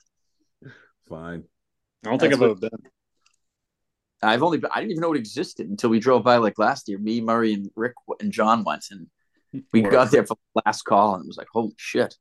[1.07, 1.43] Fine.
[2.05, 2.69] I don't think That's I've ever been.
[4.21, 6.97] I've only I didn't even know it existed until we drove by like last year.
[6.97, 9.07] Me, Murray, and Rick and John went, and
[9.73, 9.91] we Word.
[9.91, 12.15] got there for the last call, and it was like, holy shit.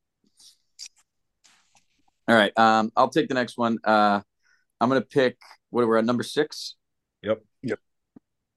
[2.29, 3.79] All right, um, I'll take the next one.
[3.85, 4.21] Uh,
[4.81, 5.39] I'm gonna pick
[5.71, 6.75] what we're at number six.
[7.23, 7.43] Yep.
[7.63, 7.79] Yep.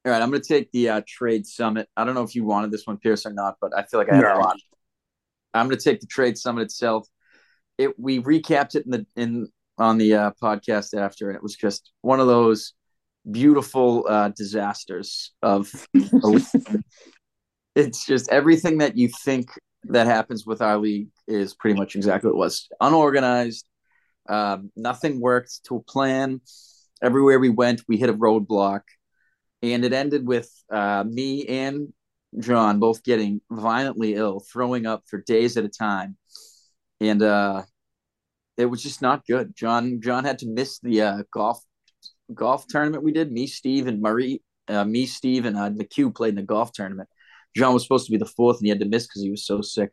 [0.06, 1.88] All right, I'm gonna take the uh, trade summit.
[1.96, 4.12] I don't know if you wanted this one, Pierce, or not, but I feel like
[4.12, 4.38] I have No.
[4.38, 4.58] a lot.
[5.60, 7.08] I'm gonna take the trade summit itself.
[7.78, 9.48] It we recapped it in the in
[9.78, 12.74] on the uh, podcast after, and it was just one of those
[13.30, 15.70] beautiful uh, disasters of.
[17.76, 19.50] it's just everything that you think
[19.84, 22.68] that happens with our league is pretty much exactly what it was.
[22.82, 23.66] Unorganized.
[24.28, 26.42] Um, nothing worked to a plan.
[27.02, 28.82] Everywhere we went, we hit a roadblock,
[29.64, 31.94] and it ended with uh, me and
[32.38, 36.18] John both getting violently ill, throwing up for days at a time,
[37.02, 37.64] and uh,
[38.58, 39.56] it was just not good.
[39.56, 41.64] John John had to miss the uh, golf
[42.34, 43.32] golf tournament we did.
[43.32, 44.44] Me, Steve, and Murray.
[44.68, 47.10] Uh, me, Steve, and uh, McHugh played in the golf tournament.
[47.56, 49.46] John was supposed to be the fourth, and he had to miss because he was
[49.46, 49.92] so sick.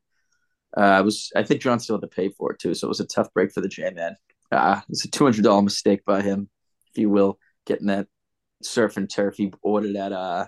[0.77, 3.01] Uh, was I think John still had to pay for it too, so it was
[3.01, 4.17] a tough break for the J man.
[4.53, 6.51] Uh, it's a two hundred dollar mistake by him,
[6.91, 8.09] if you will, getting that
[8.63, 10.47] surf and turf he ordered at uh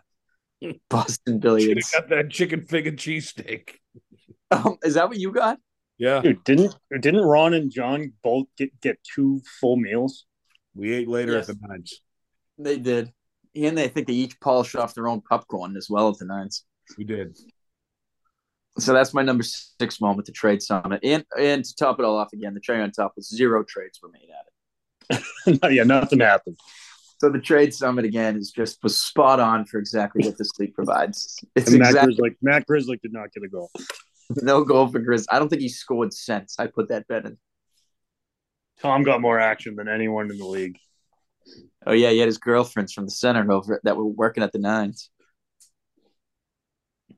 [0.90, 1.92] Boston Should Billiards.
[1.94, 3.70] have got that chicken finger cheesesteak.
[4.50, 5.58] Um, is that what you got?
[5.98, 6.20] Yeah.
[6.22, 10.26] Dude, didn't didn't Ron and John both get, get two full meals?
[10.74, 11.48] We ate later Yes.
[11.48, 12.00] at the nines.
[12.56, 13.12] They did,
[13.54, 16.64] and they think they each polished off their own popcorn as well at the nines.
[16.96, 17.36] We did.
[18.78, 22.16] So that's my number six moment, the trade summit, and and to top it all
[22.16, 25.18] off again, the cherry on top was zero trades were made at
[25.50, 25.72] it.
[25.72, 26.56] yeah, nothing happened.
[27.20, 30.74] So the trade summit again is just was spot on for exactly what this league
[30.74, 31.36] provides.
[31.56, 33.70] It's And Matt exactly Grizzly, Matt Grizzly did not get a goal.
[34.30, 35.26] no goal for Grizz.
[35.30, 37.36] I don't think he scored since I put that bet in.
[38.80, 40.78] Tom got more action than anyone in the league.
[41.86, 44.58] Oh yeah, he had his girlfriends from the center over that were working at the
[44.58, 45.10] nines.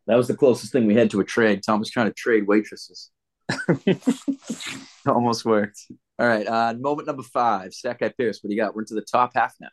[0.06, 1.62] That was the closest thing we had to a trade.
[1.64, 3.10] Tom was trying to trade waitresses.
[5.06, 5.80] Almost worked.
[6.18, 7.74] All right, uh, moment number five.
[7.74, 8.40] Stat Guy Pierce.
[8.42, 8.74] What do you got?
[8.74, 9.68] We're into the top half now.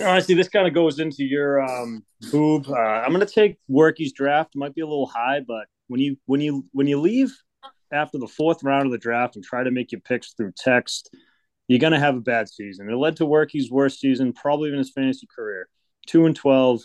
[0.00, 2.68] Honestly, this kind of goes into your um, boob.
[2.68, 4.54] Uh, I'm going to take Worky's draft.
[4.54, 7.36] Might be a little high, but when you when you when you leave
[7.92, 11.14] after the fourth round of the draft and try to make your picks through text,
[11.66, 12.88] you're going to have a bad season.
[12.88, 15.68] It led to Worky's worst season, probably in his fantasy career.
[16.06, 16.82] Two and twelve.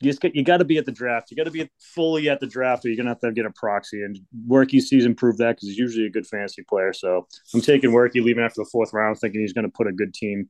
[0.00, 1.28] You just get, you got to be at the draft.
[1.30, 3.50] You got to be fully at the draft, or you're gonna have to get a
[3.50, 4.02] proxy.
[4.02, 6.92] And Worky's season proved that because he's usually a good fantasy player.
[6.92, 9.92] So I'm taking Worky, leaving after the fourth round, thinking he's going to put a
[9.92, 10.48] good team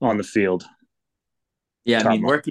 [0.00, 0.64] on the field.
[1.84, 2.38] Yeah, I mean, one.
[2.38, 2.50] Worky,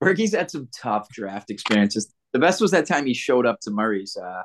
[0.00, 2.12] Worky's had some tough draft experiences.
[2.32, 4.42] The best was that time he showed up to Murray's uh,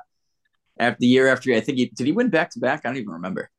[0.78, 1.52] after the year after.
[1.54, 2.82] I think he did he win back to back.
[2.84, 3.50] I don't even remember.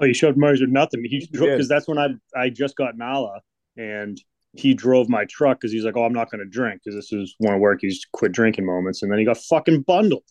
[0.00, 1.02] Oh, he showed Murray's with nothing.
[1.04, 1.56] He He drove did.
[1.56, 3.40] because that's when I I just got Nala
[3.76, 4.20] and
[4.52, 7.12] he drove my truck because he's like, oh, I'm not going to drink because this
[7.12, 10.22] is one of Worky's quit drinking moments, and then he got fucking bundled.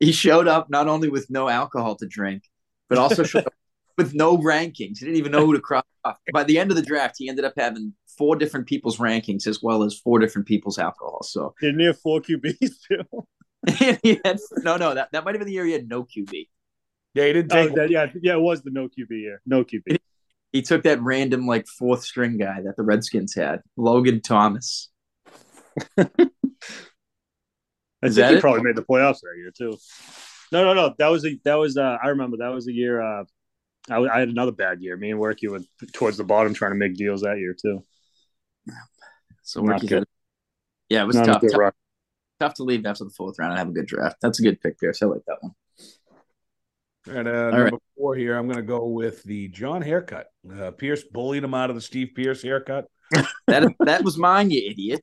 [0.00, 2.44] He showed up not only with no alcohol to drink,
[2.88, 3.52] but also showed up
[3.98, 4.98] with no rankings.
[4.98, 6.16] He didn't even know who to cross off.
[6.32, 9.62] By the end of the draft, he ended up having four different people's rankings as
[9.62, 11.22] well as four different people's alcohol.
[11.22, 13.26] So Didn't he have four QBs too?
[14.24, 14.94] had no, no.
[14.94, 16.48] That, that might have been the year he had no QB.
[17.14, 19.42] Yeah, he didn't Oh, take that- yeah, yeah, it was the no QB year.
[19.44, 19.98] No QB.
[20.52, 24.88] He took that random like fourth string guy that the Redskins had, Logan Thomas.
[25.98, 26.06] I
[28.02, 28.40] Is think he it?
[28.40, 29.76] probably made the playoffs that year too.
[30.52, 30.94] No, no, no.
[30.98, 33.02] That was a that was uh, I remember that was the year.
[33.02, 33.24] Uh,
[33.90, 34.96] I, w- I had another bad year.
[34.96, 35.60] Me and Worky were
[35.92, 37.84] towards the bottom trying to make deals that year too.
[39.42, 39.98] So Not Ricky good.
[40.00, 40.06] had,
[40.88, 41.74] yeah, it was Not tough, tough.
[42.40, 44.16] tough to leave after the fourth round and have a good draft.
[44.20, 45.02] That's a good pick, Pierce.
[45.02, 45.52] I like that one.
[47.10, 50.26] And uh, number four here, I'm going to go with the John haircut.
[50.54, 52.86] Uh, Pierce bullied him out of the Steve Pierce haircut.
[53.46, 55.00] That that was mine, you idiot.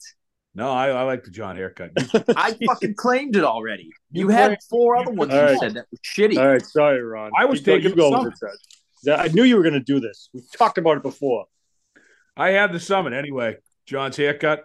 [0.58, 1.92] No, I, I like the John haircut.
[2.38, 3.92] I fucking claimed it already.
[4.12, 5.60] You had four other ones All you right.
[5.60, 6.38] said that was shitty.
[6.38, 7.32] All right, sorry, Ron.
[7.38, 8.56] I was You go- taking you go the with it, Ted.
[9.04, 10.30] Yeah, I knew you were going to do this.
[10.34, 11.46] We talked about it before.
[12.38, 13.58] I had the summit anyway.
[13.86, 14.64] John's haircut.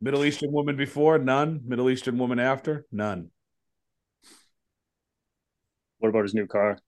[0.00, 1.60] Middle Eastern woman before, none.
[1.64, 3.30] Middle Eastern woman after, none.
[5.98, 6.78] What about his new car?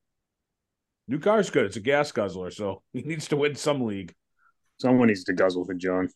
[1.07, 1.67] New car's good.
[1.67, 4.15] It's a gas guzzler, so he needs to win some league.
[4.81, 6.09] Someone needs to guzzle for John.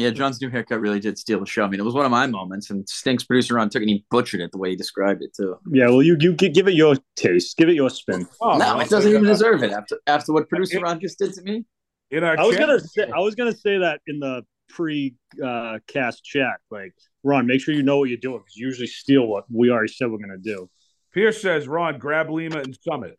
[0.00, 1.64] Yeah, John's new haircut really did steal the show.
[1.64, 3.90] I mean, it was one of my moments, and Stinks producer Ron took it and
[3.90, 5.56] he butchered it the way he described it too.
[5.70, 7.56] Yeah, well, you you give it your taste.
[7.56, 8.26] Give it your spin.
[8.40, 11.42] Oh, no, it doesn't even deserve it after after what producer Ron just did to
[11.42, 11.64] me.
[12.10, 15.78] In our I was gonna say I was gonna say that in the pre uh,
[15.86, 16.58] cast chat.
[16.70, 16.92] Like,
[17.22, 19.92] Ron, make sure you know what you're doing because you usually steal what we already
[19.92, 20.68] said we're gonna do.
[21.12, 23.16] Pierce says, Ron, grab Lima and Summit.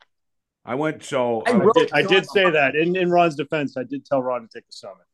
[0.63, 3.75] I went so I I- I did, I did say that in, in Ron's defense.
[3.77, 5.05] I did tell Ron to take the summit.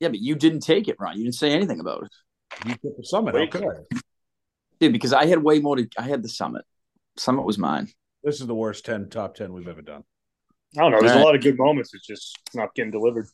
[0.00, 1.16] Yeah, but you didn't take it, Ron.
[1.16, 3.34] You didn't say anything about it, you took the Summit.
[3.34, 3.50] How Wait.
[3.50, 3.96] could I?
[4.80, 4.92] dude.
[4.92, 5.88] Because I had way more to.
[5.98, 6.64] I had the summit.
[7.16, 7.88] Summit was mine.
[8.22, 10.04] This is the worst 10 top 10 we've ever done.
[10.76, 11.00] I don't know.
[11.00, 11.26] There's All a right.
[11.26, 11.94] lot of good moments.
[11.94, 13.26] It's just not getting delivered.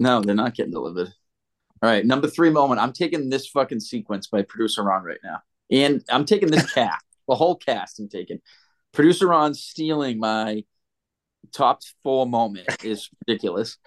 [0.00, 1.08] No, they're not getting delivered.
[1.82, 2.80] All right, number three moment.
[2.80, 5.38] I'm taking this fucking sequence by producer Ron right now,
[5.70, 8.00] and I'm taking this cast, the whole cast.
[8.00, 8.40] I'm taking
[8.92, 10.64] producer Ron stealing my
[11.52, 13.78] top four moment is ridiculous,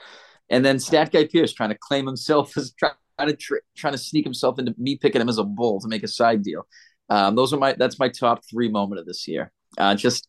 [0.51, 3.97] and then Stat Guy Pierce trying to claim himself as trying to tr- trying to
[3.97, 6.67] sneak himself into me picking him as a bull to make a side deal.
[7.09, 9.51] Um, those are my that's my top three moment of this year.
[9.77, 10.27] Uh, just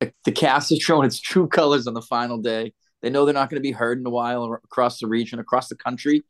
[0.00, 2.72] the cast has shown its true colors on the final day.
[3.02, 5.68] They know they're not going to be heard in a while across the region, across
[5.68, 6.24] the country.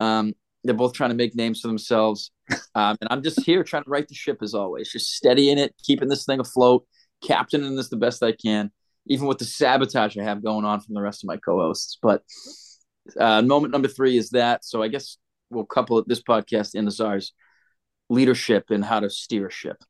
[0.00, 0.34] Um,
[0.64, 2.32] they're both trying to make names for themselves.
[2.74, 5.74] Um, and I'm just here trying to right the ship as always, just steadying it,
[5.84, 6.84] keeping this thing afloat,
[7.22, 8.70] captaining this the best I can,
[9.06, 11.98] even with the sabotage I have going on from the rest of my co-hosts.
[12.00, 12.22] But
[13.18, 14.64] uh, moment number three is that.
[14.64, 15.16] So I guess
[15.50, 17.32] we'll couple this podcast in Azar's
[18.08, 19.82] leadership and how to steer a ship.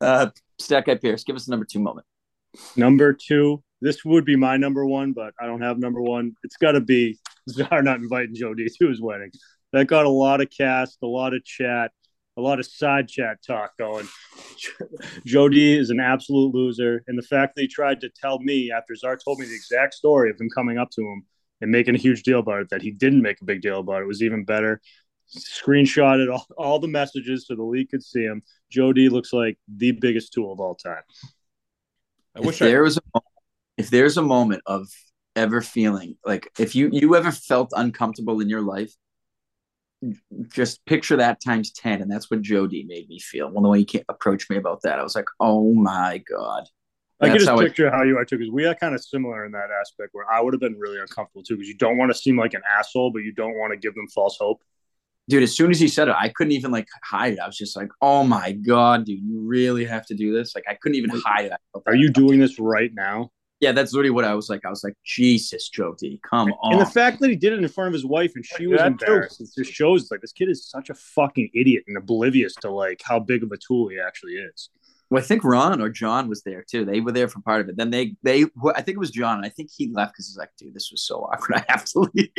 [0.00, 2.06] Uh, Stat Guy Pierce, give us the number two moment.
[2.76, 6.34] Number two, this would be my number one, but I don't have number one.
[6.42, 7.18] It's got to be
[7.48, 9.30] Czar not inviting Joe D to his wedding.
[9.72, 11.92] That got a lot of cast, a lot of chat,
[12.36, 14.08] a lot of side chat talk going.
[15.26, 17.04] Jody is an absolute loser.
[17.06, 19.94] And the fact that he tried to tell me after Czar told me the exact
[19.94, 21.24] story of him coming up to him
[21.60, 24.02] and making a huge deal about it, that he didn't make a big deal about
[24.02, 24.80] it was even better.
[25.36, 28.42] Screenshotted all, all the messages so the league could see him.
[28.70, 31.02] Jody looks like the biggest tool of all time.
[32.34, 33.32] I if wish I there was a moment,
[33.78, 34.88] if there's a moment of
[35.36, 38.94] ever feeling like if you you ever felt uncomfortable in your life
[40.48, 43.50] just picture that times 10 and that's what jody made me feel.
[43.50, 46.64] When the way he approached me about that i was like oh my god.
[47.20, 49.52] I can just picture how you are too, because we are kind of similar in
[49.52, 52.18] that aspect where I would have been really uncomfortable too, because you don't want to
[52.18, 54.60] seem like an asshole, but you don't want to give them false hope.
[55.28, 57.38] dude as soon as he said it i couldn't even like hide it.
[57.38, 60.54] I was just like oh my god dude you really have to do this?
[60.54, 61.82] Like i couldn't even hide it.
[61.86, 63.30] Are you doing this right now?
[63.64, 66.80] Yeah that's literally what i was like i was like jesus jody come on And
[66.80, 68.88] the fact that he did it in front of his wife and she was That
[68.88, 72.70] embarrassed, it just shows like this kid is such a fucking idiot and oblivious to
[72.70, 74.68] like how big of a tool he actually is.
[75.10, 76.84] Well, I think Ron or John was there too.
[76.84, 77.76] They were there for part of it.
[77.76, 79.36] Then they, they, I think it was John.
[79.36, 81.56] And I think he left because he's like, dude, this was so awkward.
[81.60, 82.30] I have to leave.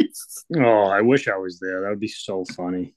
[0.58, 1.82] Oh, I wish I was there.
[1.82, 2.96] That would be so funny.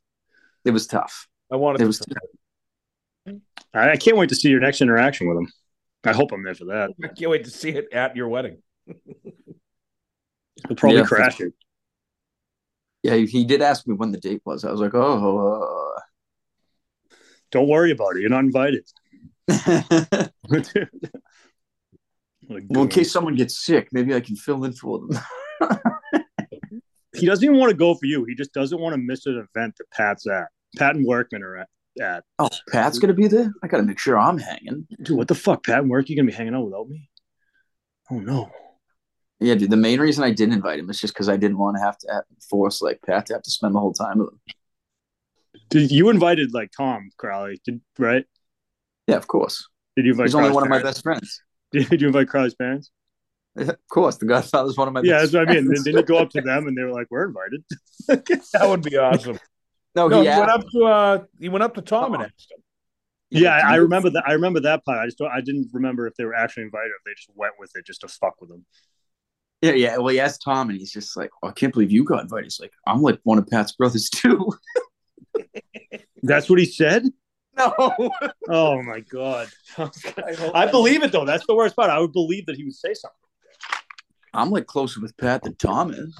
[0.64, 1.28] It was tough.
[1.52, 2.02] I wanted It to was.
[3.74, 5.48] I, I can't wait to see your next interaction with him.
[6.04, 6.90] I hope I'm there for that.
[7.02, 8.62] I can't wait to see it at your wedding.
[8.86, 11.04] He'll probably Yeah.
[11.04, 11.52] crash it.
[13.02, 14.64] Yeah, he, he did ask me when the date was.
[14.64, 15.94] I was like, oh.
[17.50, 18.20] Don't worry about it.
[18.20, 18.84] You're not invited.
[19.48, 20.26] uh.
[22.70, 25.20] Well, in case someone gets sick, maybe I can fill in for them.
[27.14, 28.24] he doesn't even want to go for you.
[28.24, 30.46] He just doesn't want to miss an event that Pat's at.
[30.78, 31.68] Pat and Workman are at.
[32.00, 32.24] At.
[32.38, 33.52] oh, Pat's gonna be there.
[33.62, 34.86] I gotta make sure I'm hanging.
[35.02, 36.08] Dude, what the fuck, Pat and Work?
[36.08, 37.08] You gonna be hanging out without me?
[38.10, 38.50] Oh no.
[39.40, 39.70] Yeah, dude.
[39.70, 41.96] The main reason I didn't invite him is just because I didn't want to have
[41.98, 44.40] to force like Pat to have to spend the whole time with him.
[45.70, 47.60] Did you invited like Tom Crowley?
[47.64, 48.24] Did right?
[49.06, 49.68] Yeah, of course.
[49.96, 50.26] Did you invite?
[50.26, 51.42] He's only Crowley's one of my best friends.
[51.72, 52.90] Did you invite Crowley's parents?
[53.56, 55.66] Of course, the Godfather's one of my Yeah, best that's what I mean.
[55.66, 55.84] friends.
[55.84, 57.64] Then didn't you go up to them and they were like, "We're invited."
[58.54, 59.38] That would be awesome.
[60.06, 62.50] No, no, he he went up to uh he went up to Tom and asked
[62.50, 62.62] him.
[63.30, 64.24] Yeah, I, I remember that.
[64.26, 64.98] I remember that part.
[64.98, 66.86] I just don't, I didn't remember if they were actually invited.
[66.90, 68.64] or if They just went with it just to fuck with them.
[69.60, 69.96] Yeah, yeah.
[69.98, 72.44] Well, he asked Tom, and he's just like, oh, "I can't believe you got invited."
[72.44, 74.50] He's like, "I'm like one of Pat's brothers too."
[76.22, 77.04] That's what he said.
[77.56, 77.74] No.
[78.48, 79.48] Oh my god!
[79.78, 81.24] I I believe it though.
[81.24, 81.90] That's the worst part.
[81.90, 83.16] I would believe that he would say something
[84.32, 86.16] I'm like closer with Pat than Tom is.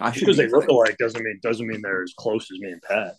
[0.00, 2.58] I should because they be look alike doesn't mean doesn't mean they're as close as
[2.58, 3.14] me and Pat.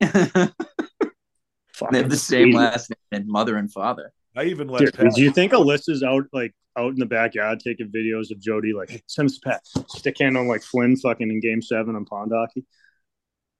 [1.90, 2.56] they have the same Idiot.
[2.56, 4.12] last name, and mother and father.
[4.36, 5.14] I even let Dude, Pat.
[5.14, 8.90] do you think Alyssa's out like out in the backyard taking videos of Jody like
[8.90, 12.04] "Hey, send us to Pat stick hand on like Flynn fucking in game seven on
[12.04, 12.64] pond hockey?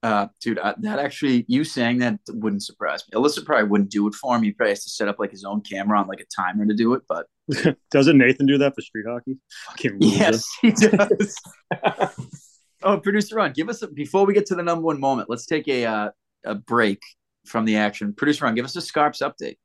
[0.03, 3.19] Uh, dude, I, that actually, you saying that wouldn't surprise me.
[3.19, 4.41] Alyssa probably wouldn't do it for him.
[4.41, 6.73] He probably has to set up like his own camera on like a timer to
[6.73, 7.03] do it.
[7.07, 7.27] But
[7.91, 9.37] Doesn't Nathan do that for street hockey?
[9.67, 11.35] Fucking yes, he does.
[12.83, 15.29] oh, producer Ron, give us a, before we get to the number one moment.
[15.29, 16.09] Let's take a uh,
[16.45, 17.01] a break
[17.45, 18.13] from the action.
[18.13, 19.57] Producer Ron, give us a Scarps update.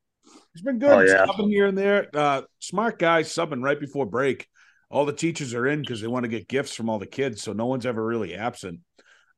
[0.55, 0.91] He's been good.
[0.91, 1.27] Oh, yeah.
[1.27, 2.09] Subbing here and there.
[2.15, 4.47] Uh, smart guy subbing right before break.
[4.91, 7.43] All the teachers are in because they want to get gifts from all the kids,
[7.43, 8.81] so no one's ever really absent.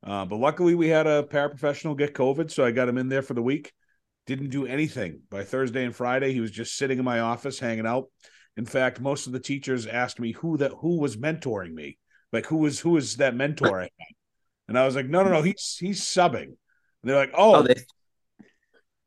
[0.03, 3.21] Uh, but luckily, we had a paraprofessional get COVID, so I got him in there
[3.21, 3.73] for the week.
[4.27, 6.33] Didn't do anything by Thursday and Friday.
[6.33, 8.05] He was just sitting in my office, hanging out.
[8.59, 11.97] In fact, most of the teachers asked me who that who was mentoring me,
[12.33, 14.15] like who was who was that mentor I had,
[14.67, 16.43] and I was like, no, no, no, he's he's subbing.
[16.43, 16.57] And
[17.03, 17.75] they're like, oh, Oh, they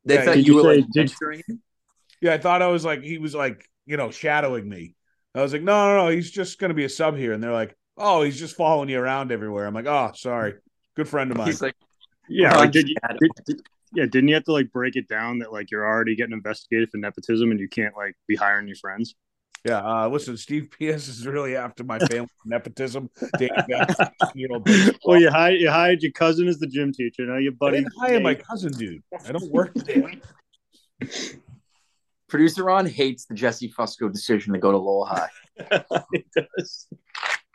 [0.05, 1.61] they Yeah, thought you you were like mentoring him?
[2.21, 4.95] Yeah, I thought I was like he was like you know shadowing me.
[5.35, 7.53] I was like, no, no, no, he's just gonna be a sub here, and they're
[7.53, 9.67] like, oh, he's just following you around everywhere.
[9.67, 10.55] I'm like, oh, sorry,
[10.95, 11.49] good friend of mine.
[11.51, 11.75] He's like,
[12.29, 13.61] Yeah, oh, like, did you, did, did,
[13.93, 16.89] yeah, didn't you have to like break it down that like you're already getting investigated
[16.91, 19.15] for nepotism and you can't like be hiring your friends?
[19.65, 23.09] Yeah, uh, listen, Steve Pierce is really after my family nepotism.
[23.37, 23.55] dating
[24.35, 24.63] you know,
[25.05, 27.25] Well, you hired you hired your cousin as the gym teacher.
[27.25, 27.77] Now your I buddy.
[27.77, 29.01] didn't hire my cousin, dude.
[29.25, 30.11] I don't work there.
[32.27, 35.29] producer Ron hates the Jesse Fusco decision to go to Lowell High.
[36.11, 36.87] He does.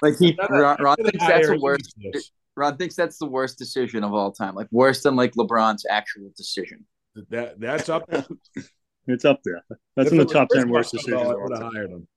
[0.01, 1.95] Like he Ron, Ron thinks that's the worst.
[2.13, 2.31] this.
[2.57, 4.55] Ron thinks that's the worst decision of all time.
[4.55, 6.87] Like worse than like LeBron's actual decision.
[7.31, 8.09] That that's up.
[9.09, 9.63] It's up there.
[9.97, 11.23] That's If in the top ten worst decisions.
[11.23, 11.73] I would have time.
[11.73, 12.09] hired him.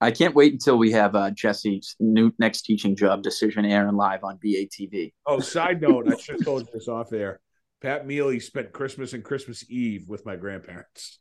[0.00, 4.22] I can't wait until we have uh, Jesse's new next teaching job decision airing live
[4.22, 5.12] on BATV.
[5.26, 7.40] Oh, side note, I should have told you this off air.
[7.80, 11.18] Pat Mealy spent Christmas and Christmas Eve with my grandparents.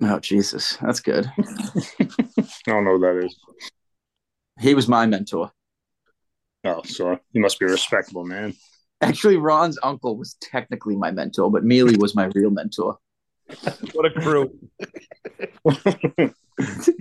[0.00, 1.30] Oh Jesus, that's good.
[1.38, 2.08] I
[2.66, 3.36] don't know who that is.
[4.58, 5.50] He was my mentor.
[6.64, 8.54] Oh, so you must be a respectable man.
[9.00, 12.98] Actually, Ron's uncle was technically my mentor, but Mealy was my real mentor.
[13.92, 14.50] What a crew!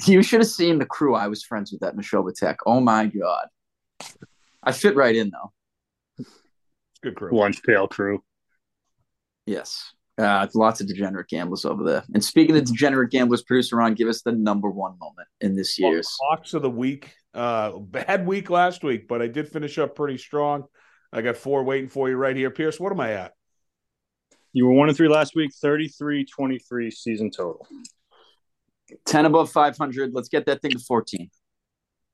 [0.06, 2.60] you should have seen the crew I was friends with at Nashoba Tech.
[2.66, 3.48] Oh my god.
[4.64, 6.26] I fit right in though.
[7.02, 7.32] Good crew.
[7.32, 8.24] Lunch pail crew.
[9.46, 9.94] Yes.
[10.18, 12.04] Uh, lots of degenerate gamblers over there.
[12.14, 15.80] And speaking of degenerate gamblers, producer Ron, give us the number one moment in this
[15.80, 16.14] year's.
[16.30, 17.14] Box of the week.
[17.34, 20.66] Uh, bad week last week, but I did finish up pretty strong.
[21.14, 22.80] I got four waiting for you right here, Pierce.
[22.80, 23.34] What am I at?
[24.54, 25.52] You were one and three last week.
[25.64, 27.68] 33-23 season total.
[29.06, 30.14] 10 above 500.
[30.14, 31.30] Let's get that thing to 14.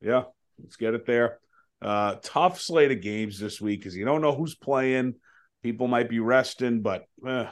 [0.02, 0.24] Yeah,
[0.62, 1.40] let's get it there.
[1.82, 5.16] Uh, tough slate of games this week because you don't know who's playing.
[5.64, 7.48] People might be resting, but eh,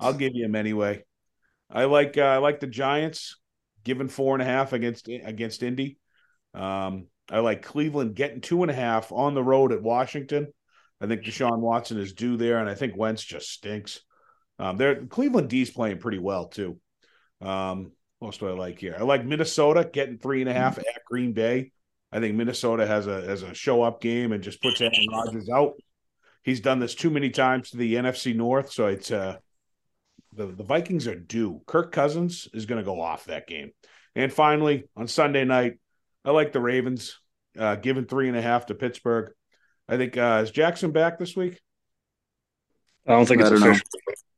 [0.00, 1.04] I'll give you them anyway.
[1.70, 3.36] I like uh, I like the Giants
[3.84, 5.98] giving four and a half against against Indy.
[6.52, 10.52] Um, I like Cleveland getting two and a half on the road at Washington.
[11.00, 14.00] I think Deshaun Watson is due there, and I think Wentz just stinks.
[14.58, 16.78] Um, they're Cleveland D's playing pretty well too.
[17.40, 18.96] Um, what else do I like here?
[18.98, 21.72] I like Minnesota getting three and a half at Green Bay.
[22.12, 25.48] I think Minnesota has a has a show up game and just puts Aaron Rodgers
[25.48, 25.74] out.
[26.42, 29.36] He's done this too many times to the NFC North, so it's uh
[30.36, 31.62] the, the Vikings are due.
[31.66, 33.70] Kirk Cousins is going to go off that game.
[34.16, 35.78] And finally, on Sunday night,
[36.24, 37.18] I like the Ravens
[37.58, 39.32] uh, giving three and a half to Pittsburgh.
[39.88, 41.60] I think uh, is Jackson back this week?
[43.06, 43.78] I don't think I it's don't know.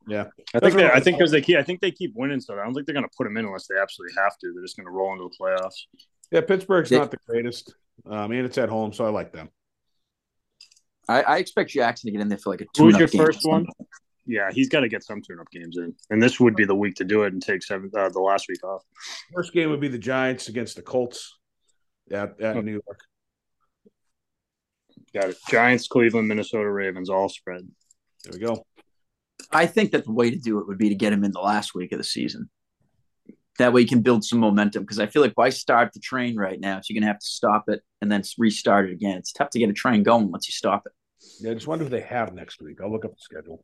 [0.07, 0.31] Official.
[0.37, 0.43] Yeah.
[0.53, 1.17] I think they, what I I think thought.
[1.19, 3.25] because they keep I think they keep winning so I don't think they're gonna put
[3.25, 4.51] them in unless they absolutely have to.
[4.53, 5.75] They're just gonna roll into the playoffs.
[6.31, 6.99] Yeah, Pittsburgh's Yeah.
[6.99, 7.73] not the greatest.
[8.05, 9.49] Um, and it's at home, so I like them.
[11.09, 12.83] I, I expect Jackson to get in there for like a two.
[12.83, 13.65] Who's your first one?
[14.25, 16.75] Yeah, he's got to get some tune up games in, and this would be the
[16.75, 18.83] week to do it and take seven uh, the last week off.
[19.33, 21.37] First game would be the Giants against the Colts
[22.11, 22.99] at, at New York.
[25.13, 25.37] Got it.
[25.49, 27.67] Giants, Cleveland, Minnesota, Ravens, all spread.
[28.25, 28.65] There we go.
[29.51, 31.39] I think that the way to do it would be to get him in the
[31.39, 32.49] last week of the season.
[33.57, 36.35] That way you can build some momentum because I feel like why start the train
[36.35, 36.79] right now?
[36.79, 39.17] So you're gonna have to stop it and then restart it again.
[39.17, 40.91] It's tough to get a train going once you stop it.
[41.39, 42.79] Yeah, I just wonder if they have next week.
[42.81, 43.63] I'll look up the schedule.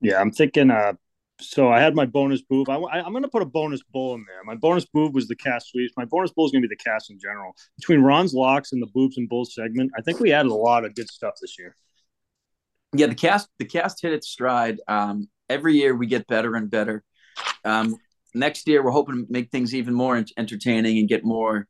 [0.00, 0.70] Yeah, I'm thinking.
[0.70, 0.94] Uh,
[1.40, 2.68] so I had my bonus boob.
[2.68, 4.44] I, I, am going to put a bonus bull in there.
[4.44, 5.94] My bonus boob was the cast sweeps.
[5.96, 7.54] My bonus bull is going to be the cast in general.
[7.78, 10.84] Between Ron's locks and the boobs and bulls segment, I think we added a lot
[10.84, 11.76] of good stuff this year.
[12.94, 14.80] Yeah, the cast the cast hit its stride.
[14.88, 17.02] Um, every year we get better and better.
[17.64, 17.96] Um,
[18.34, 21.66] next year we're hoping to make things even more entertaining and get more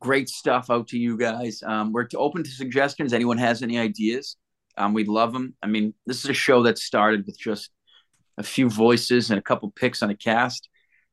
[0.00, 1.62] great stuff out to you guys.
[1.64, 3.12] Um, we're open to suggestions.
[3.12, 4.36] Anyone has any ideas?
[4.76, 5.54] Um, we'd love them.
[5.62, 7.70] I mean, this is a show that started with just
[8.38, 10.68] a few voices and a couple picks on a cast.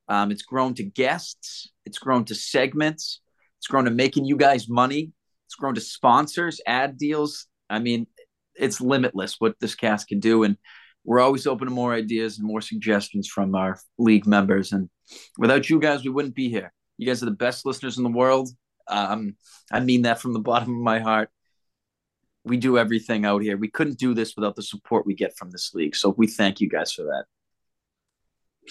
[0.08, 1.72] Um, it's grown to guests.
[1.86, 3.22] It's grown to segments.
[3.60, 5.12] It's grown to making you guys money.
[5.46, 7.48] It's grown to sponsors, ad deals.
[7.70, 8.08] I mean,
[8.60, 10.58] it's limitless what this cast can do, and
[11.04, 14.74] we're always open to more ideas and more suggestions from our league members.
[14.74, 14.90] And
[15.38, 16.74] without you guys, we wouldn't be here.
[16.98, 18.50] You guys are the best listeners in the world.
[18.88, 19.36] Um,
[19.72, 21.30] I mean that from the bottom of my heart.
[22.46, 23.58] We do everything out here.
[23.58, 25.96] We couldn't do this without the support we get from this league.
[25.96, 27.26] So we thank you guys for that.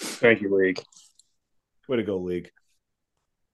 [0.01, 0.83] Thank you, league.
[1.87, 2.51] Way to go, league.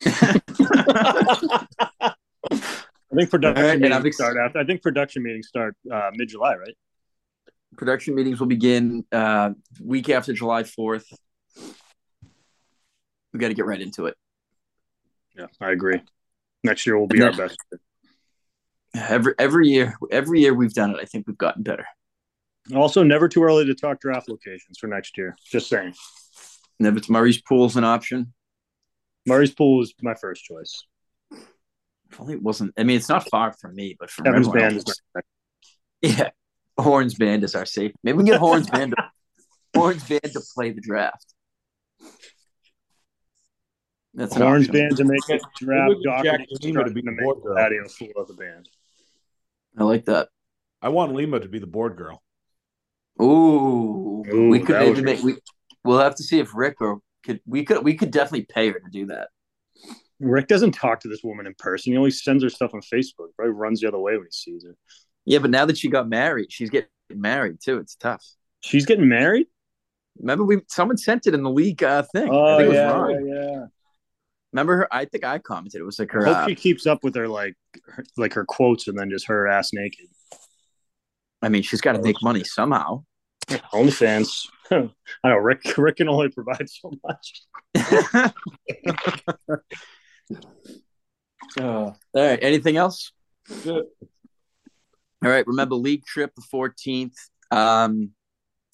[3.15, 4.59] I think production Alright, meetings ex- start after.
[4.59, 6.75] I think production meetings start uh, mid July, right?
[7.77, 9.51] Production meetings will begin uh,
[9.81, 11.05] week after July 4th.
[13.33, 14.17] We got to get right into it.
[15.37, 16.01] Yeah, I agree.
[16.65, 17.59] Next year will be And our best.
[18.97, 20.99] Every every year, every year we've done it.
[21.01, 21.87] I think we've gotten better.
[22.75, 25.37] Also, never too early to talk draft locations for next year.
[25.51, 25.95] Just saying.
[26.79, 28.33] And if it's Murray's pool's an option,
[29.27, 30.85] Murray's Pool is my first choice.
[32.15, 32.73] If only it wasn't.
[32.79, 35.01] I mean, it's not far from me, but from Evans Band else- is
[36.19, 36.31] Yeah,
[36.79, 37.93] Horns Band is our safe.
[38.03, 38.95] Maybe we can get Horns Band.
[38.97, 39.11] To,
[39.81, 41.35] Horns Band to play the draft.
[44.15, 44.69] That's Horns.
[44.69, 47.43] Band to make it draft Maybe we can document Jack Lima to be the board
[47.43, 47.57] girl.
[47.57, 48.69] patio full of the band.
[49.77, 50.29] I like that.
[50.81, 52.23] I want Lima to be the board girl.
[53.21, 55.23] Ooh, Ooh, we could that maybe would be- make.
[55.23, 55.37] We
[55.85, 58.79] we'll have to see if Rick or could we could we could definitely pay her
[58.79, 59.29] to do that.
[60.25, 61.93] Rick doesn't talk to this woman in person.
[61.93, 63.29] He only sends her stuff on Facebook.
[63.37, 64.75] Probably runs the other way when he sees her.
[65.25, 67.79] Yeah, but now that she got married, she's getting married too.
[67.79, 68.25] It's tough.
[68.61, 69.47] She's getting married.
[70.18, 72.31] Remember, we someone sent it in the league uh, thing.
[72.31, 73.66] I Oh think it was yeah, yeah.
[74.53, 74.95] Remember her?
[74.95, 75.81] I think I commented.
[75.81, 76.25] It was like I her.
[76.25, 77.55] hope Uh, she keeps up with her like
[77.87, 80.07] her, like her quotes and then just her ass naked.
[81.43, 83.05] I mean, she's got to make money somehow.
[83.49, 84.47] OnlyFans.
[84.70, 84.89] I
[85.25, 85.77] know Rick.
[85.77, 87.43] Rick can only provide so much.
[91.61, 92.39] All right.
[92.43, 93.12] Anything else?
[93.62, 93.85] Good.
[95.25, 95.47] All right.
[95.47, 97.14] Remember, league trip the 14th
[97.51, 98.11] um,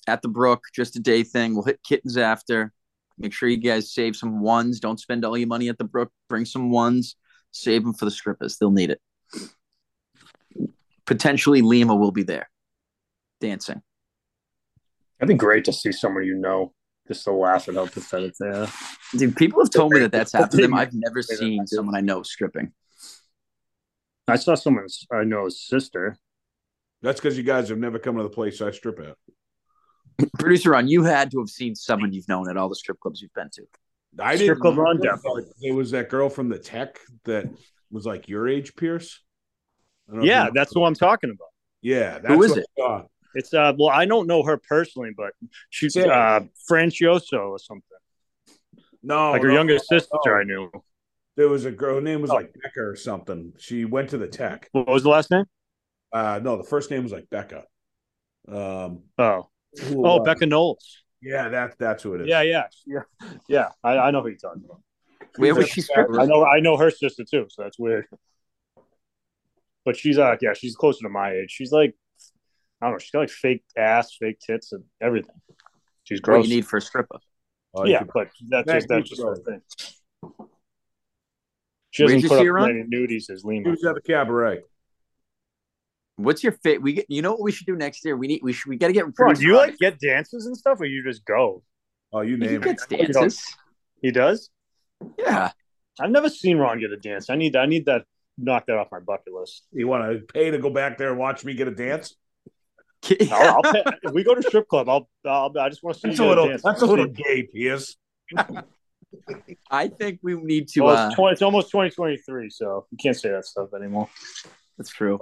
[0.07, 1.55] at the Brook, just a day thing.
[1.55, 2.73] We'll hit kittens after.
[3.19, 4.81] Make sure you guys save some ones.
[4.81, 6.11] Don't spend all your money at the Brook.
[6.29, 7.17] Bring some ones.
[7.53, 8.57] Save them for the strippers.
[8.57, 9.01] They'll need it.
[11.05, 12.49] Potentially, Lima will be there
[13.41, 13.83] dancing.
[15.19, 16.73] That'd be great to see someone you know
[17.11, 18.69] just to laugh at how pathetic they are.
[19.17, 20.75] Dude, people have told me that that's happened to them.
[20.75, 22.73] I've never seen someone I know stripping.
[24.29, 26.17] I saw someone's I know's sister.
[27.03, 29.17] That's because you guys have never come to the place I strip at.
[30.39, 33.21] Producer on, you had to have seen someone you've known at all the strip clubs
[33.21, 33.63] you've been to.
[34.21, 35.43] I Strip didn't club know run, that, definitely.
[35.47, 37.49] but There was that girl from the tech that
[37.91, 39.21] was like your age, Pierce.
[40.09, 41.49] I don't know if Yeah, that's what I'm talking about.
[41.83, 42.19] yeah.
[42.19, 42.67] That's Who is what it?
[43.37, 43.39] I saw.
[43.39, 45.33] It's uh well, I don't know her personally, but
[45.71, 46.07] she's Yeah.
[46.07, 47.83] uh Francioso or something.
[49.03, 50.33] No, like her no, youngest no, sister no.
[50.33, 50.71] I knew.
[51.37, 51.97] There was a girl.
[51.97, 52.35] Her name was Oh.
[52.35, 53.53] like Becca or something.
[53.59, 54.69] She went to the tech.
[54.73, 55.45] What was the last name?
[56.13, 57.65] Uh, no, the first name was like Becca.
[58.49, 59.49] Um, Oh.
[59.85, 61.03] who Oh, was- Becca Knowles.
[61.23, 62.27] Yeah, that's that's who it is.
[62.29, 62.67] Yeah, yeah.
[62.87, 63.03] Yeah.
[63.49, 63.69] Yeah.
[63.85, 64.81] I, I know who you're talking about.
[65.37, 66.07] Where was at she the tech.
[66.07, 66.19] stripping?
[66.21, 68.07] I know I know her sister too, so that's weird.
[69.85, 71.51] But she's uh yeah, she's closer to my age.
[71.51, 71.95] She's like
[72.81, 75.35] I don't know, she's got like fake ass, fake tits and everything.
[76.05, 77.19] She's What you need for a stripper?
[77.75, 79.63] Oh, yeah, but that's Back just that's to just her thing.
[81.91, 82.69] She Where'd doesn't you put see up on?
[82.69, 83.71] many nudies as She Lima.
[83.71, 84.61] was at the cabaret.
[86.17, 86.83] What's your fit?
[86.83, 87.07] We get.
[87.09, 88.17] You know what we should do next year?
[88.17, 88.41] We need.
[88.43, 88.69] We should.
[88.69, 89.13] We got to get.
[89.15, 91.63] Bro, do you like get dances and stuff, or you just go?
[92.13, 92.63] Oh, you He name it.
[92.63, 93.57] gets dances.
[94.03, 94.51] He does.
[95.19, 95.51] Yeah.
[95.99, 97.31] I've never seen Ron get a dance.
[97.31, 98.05] I need I need that
[98.37, 99.67] knock that off my bucket list.
[99.73, 102.17] You want to pay to go back there and watch me get a dance?
[103.33, 106.01] I'll, I'll pay, if we go to strip club, I'll, I'll I just want to
[106.01, 106.45] see That's you a little.
[106.45, 106.63] a dance.
[106.63, 107.97] That's a little gay, Pierce.
[109.71, 110.83] I think we need to.
[110.83, 114.09] Well, uh, it's, 20, it's almost 2023, so you can't say that stuff anymore.
[114.79, 115.19] That's true.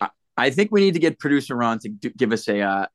[0.00, 2.86] I, I think we need to get producer Ron to do, give us a uh,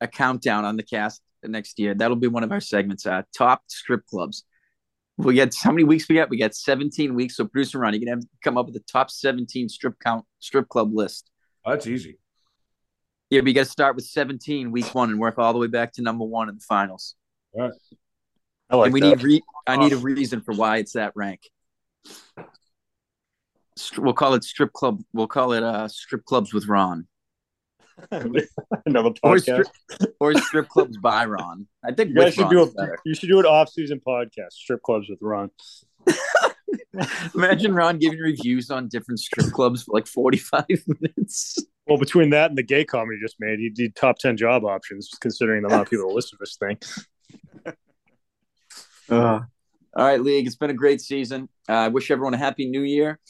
[0.00, 1.94] a countdown on the cast next year.
[1.94, 3.06] That'll be one of our segments.
[3.06, 4.44] Uh, top strip clubs.
[5.18, 6.28] We get how many weeks we got?
[6.28, 7.36] We got 17 weeks.
[7.36, 10.68] So producer Ron, you can have come up with the top 17 strip count strip
[10.68, 11.30] club list.
[11.64, 12.18] Oh, that's easy.
[13.30, 15.66] Yeah, but you got to start with 17 week one and work all the way
[15.66, 17.14] back to number one in the finals.
[17.58, 19.16] I like and we that.
[19.18, 21.40] need re- I need a reason for why it's that rank.
[23.98, 25.02] We'll call it strip club.
[25.12, 27.06] We'll call it uh strip clubs with Ron.
[28.10, 29.64] Another Or podcast.
[29.90, 31.66] strip, or strip clubs by Ron.
[31.84, 32.98] I think You guys should Ron do is a better.
[33.06, 35.50] you should do an off season podcast, strip clubs with Ron.
[37.34, 40.64] Imagine Ron giving reviews on different strip clubs for like 45
[41.00, 41.58] minutes.
[41.86, 44.64] Well, between that and the gay comment you just made, you did top ten job
[44.64, 47.74] options, considering the amount of people that listen to this thing.
[49.08, 49.38] Uh,
[49.96, 50.46] all right, League.
[50.46, 51.48] It's been a great season.
[51.68, 53.20] Uh, I wish everyone a happy new year.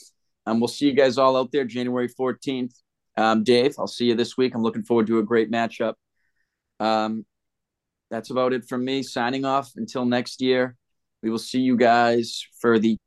[0.47, 2.73] Um, we'll see you guys all out there January 14th.
[3.15, 4.55] Um, Dave, I'll see you this week.
[4.55, 5.93] I'm looking forward to a great matchup.
[6.79, 7.25] Um,
[8.09, 9.03] that's about it from me.
[9.03, 10.75] Signing off until next year.
[11.21, 12.97] We will see you guys for the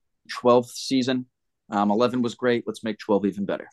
[0.42, 1.26] 12th season.
[1.70, 2.64] Um, 11 was great.
[2.66, 3.68] Let's make 12 even better.